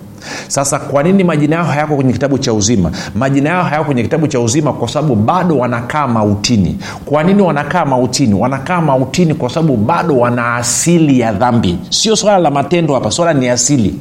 sasa 0.48 0.80
kwa 0.80 1.04
nini 1.04 1.24
majina 1.24 1.56
yao 1.56 1.66
hayako 1.66 1.96
kwenye 1.96 2.14
kitabu 2.14 2.38
cha 2.38 2.54
uzima? 2.54 2.92
Majina 3.16 3.50
yao 3.50 3.64
hayako 3.64 3.86
kwenye 3.86 4.04
kitabu 4.04 4.28
cha 4.28 4.40
uzima 4.40 4.74
kwa 4.74 4.88
sababu 4.88 5.16
bado 5.16 5.58
wanakaa 5.58 6.08
mautini. 6.08 6.78
Kwa 7.06 7.24
nini 7.24 7.42
wanakaa 7.42 7.86
mautini? 7.86 8.34
Wanakaa 8.34 8.82
mautini 8.82 9.34
kwa 9.34 9.50
sababu 9.50 9.78
bado 9.78 10.18
wana 10.18 10.56
asili 10.56 11.20
ya 11.20 11.34
dhambi. 11.34 11.78
Sio 11.90 12.16
swala 12.16 12.38
la 12.40 12.52
matendo 12.52 12.94
hapa 12.94 13.12
swala 13.12 13.34
ni 13.34 13.50
asili. 13.50 13.96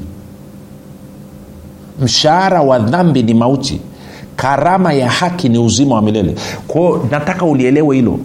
Mshahara 2.03 2.63
wa 2.63 2.79
dhambi 2.79 3.23
ni 3.23 3.35
mauti. 3.35 3.81
Karama 4.37 4.93
ya 4.93 5.11
haki 5.11 5.49
ni 5.49 5.59
uzima 5.59 5.95
wa 5.95 6.03
milele. 6.03 6.35
Kwao 6.69 7.07
nataka 7.11 7.45
ulielewe 7.45 7.97
hilo 7.97 8.19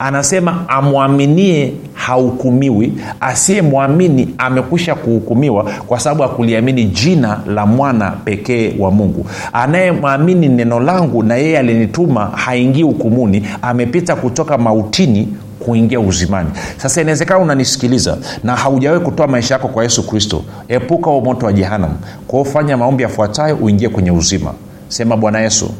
anasema 0.00 0.64
amwaminie 0.68 1.72
hahukumiwi. 1.94 2.92
Asiyemwamini 3.20 4.34
amekwisha 4.38 4.94
kuhukumiwa 4.94 5.64
kwa 5.86 6.00
sababu 6.00 6.24
akuliamini 6.24 6.84
jina 6.84 7.40
la 7.46 7.66
mwana 7.66 8.10
pekee 8.10 8.72
wa 8.78 8.90
mungu. 8.90 9.26
Anayemwamini 9.52 10.48
neno 10.48 10.80
langu 10.80 11.22
na 11.22 11.36
yeye 11.36 11.58
alinituma 11.58 12.26
haingii 12.26 12.82
hukumuni 12.82 13.46
amepita 13.62 14.16
kutoka 14.16 14.58
mautini 14.58 15.28
kuingia 15.58 16.00
uzimani. 16.00 16.50
Sasa 16.76 17.00
inawezekana 17.00 17.40
unanisikiliza 17.40 18.18
na 18.44 18.56
haujawahi 18.56 19.04
kutoa 19.04 19.26
maisha 19.26 19.54
yako 19.54 19.68
kwa 19.68 19.82
yesu 19.82 20.06
kristo. 20.06 20.42
Epuka 20.68 21.10
huo 21.10 21.20
moto 21.20 21.46
wa 21.46 21.52
jehanam 21.52 21.90
kwao 22.26 22.44
fanya 22.44 22.76
maombi 22.76 23.02
yafuatayo 23.02 23.56
uingie 23.56 23.88
kwenye 23.88 24.10
uzima. 24.10 24.54
Sema 24.88 25.16
bwana 25.16 25.40
yesu 25.40 25.70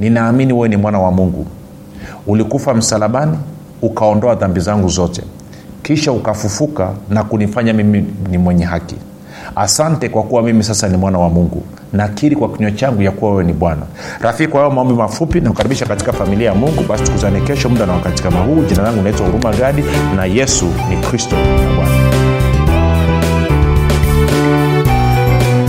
ninaamini 0.00 0.52
wewe 0.52 0.68
ni 0.68 0.76
mwana 0.76 0.98
wa 0.98 1.12
mungu 1.12 1.46
ulikufa 2.28 2.74
msalabani 2.74 3.38
ukaondoa 3.82 4.34
dhambi 4.34 4.60
zangu 4.60 4.88
zote. 4.88 5.22
Kisha 5.82 6.12
ukafufuka 6.12 6.90
na 7.10 7.24
kunifanya 7.24 7.72
mimi 7.72 8.04
ni 8.30 8.38
mwenye 8.38 8.64
haki. 8.64 8.96
Asante 9.56 10.08
kwa 10.08 10.22
kuwa 10.22 10.42
mimi 10.42 10.64
sasa 10.64 10.88
ni 10.88 10.96
mwana 10.96 11.18
wa 11.18 11.28
mungu. 11.28 11.62
Nakiri 11.92 12.36
kwa 12.36 12.48
kinywa 12.48 12.70
changu 12.70 13.02
ya 13.02 13.10
kuwa 13.10 13.30
wewe 13.30 13.44
ni 13.44 13.52
bwana. 13.52 13.82
Rafiki 14.20 14.50
kwa 14.52 14.60
hayo 14.60 14.72
maombi 14.72 14.94
mafupi 14.94 15.40
na 15.40 15.50
kukaribisha 15.50 15.86
katika 15.86 16.12
familia 16.12 16.48
ya 16.48 16.54
mungu. 16.54 16.82
Basi 16.88 17.04
tukuzane 17.04 17.40
kesho 17.40 17.68
muda 17.68 17.86
na 17.86 17.92
wakati 17.92 18.22
kama 18.22 18.40
huu. 18.40 18.62
Jina 18.68 18.82
langu 18.82 19.02
naitwa 19.02 19.26
huruma 19.26 19.52
gadi 19.56 19.84
na 20.16 20.24
yesu 20.24 20.66
ni 20.90 20.96
kristo 20.96 21.36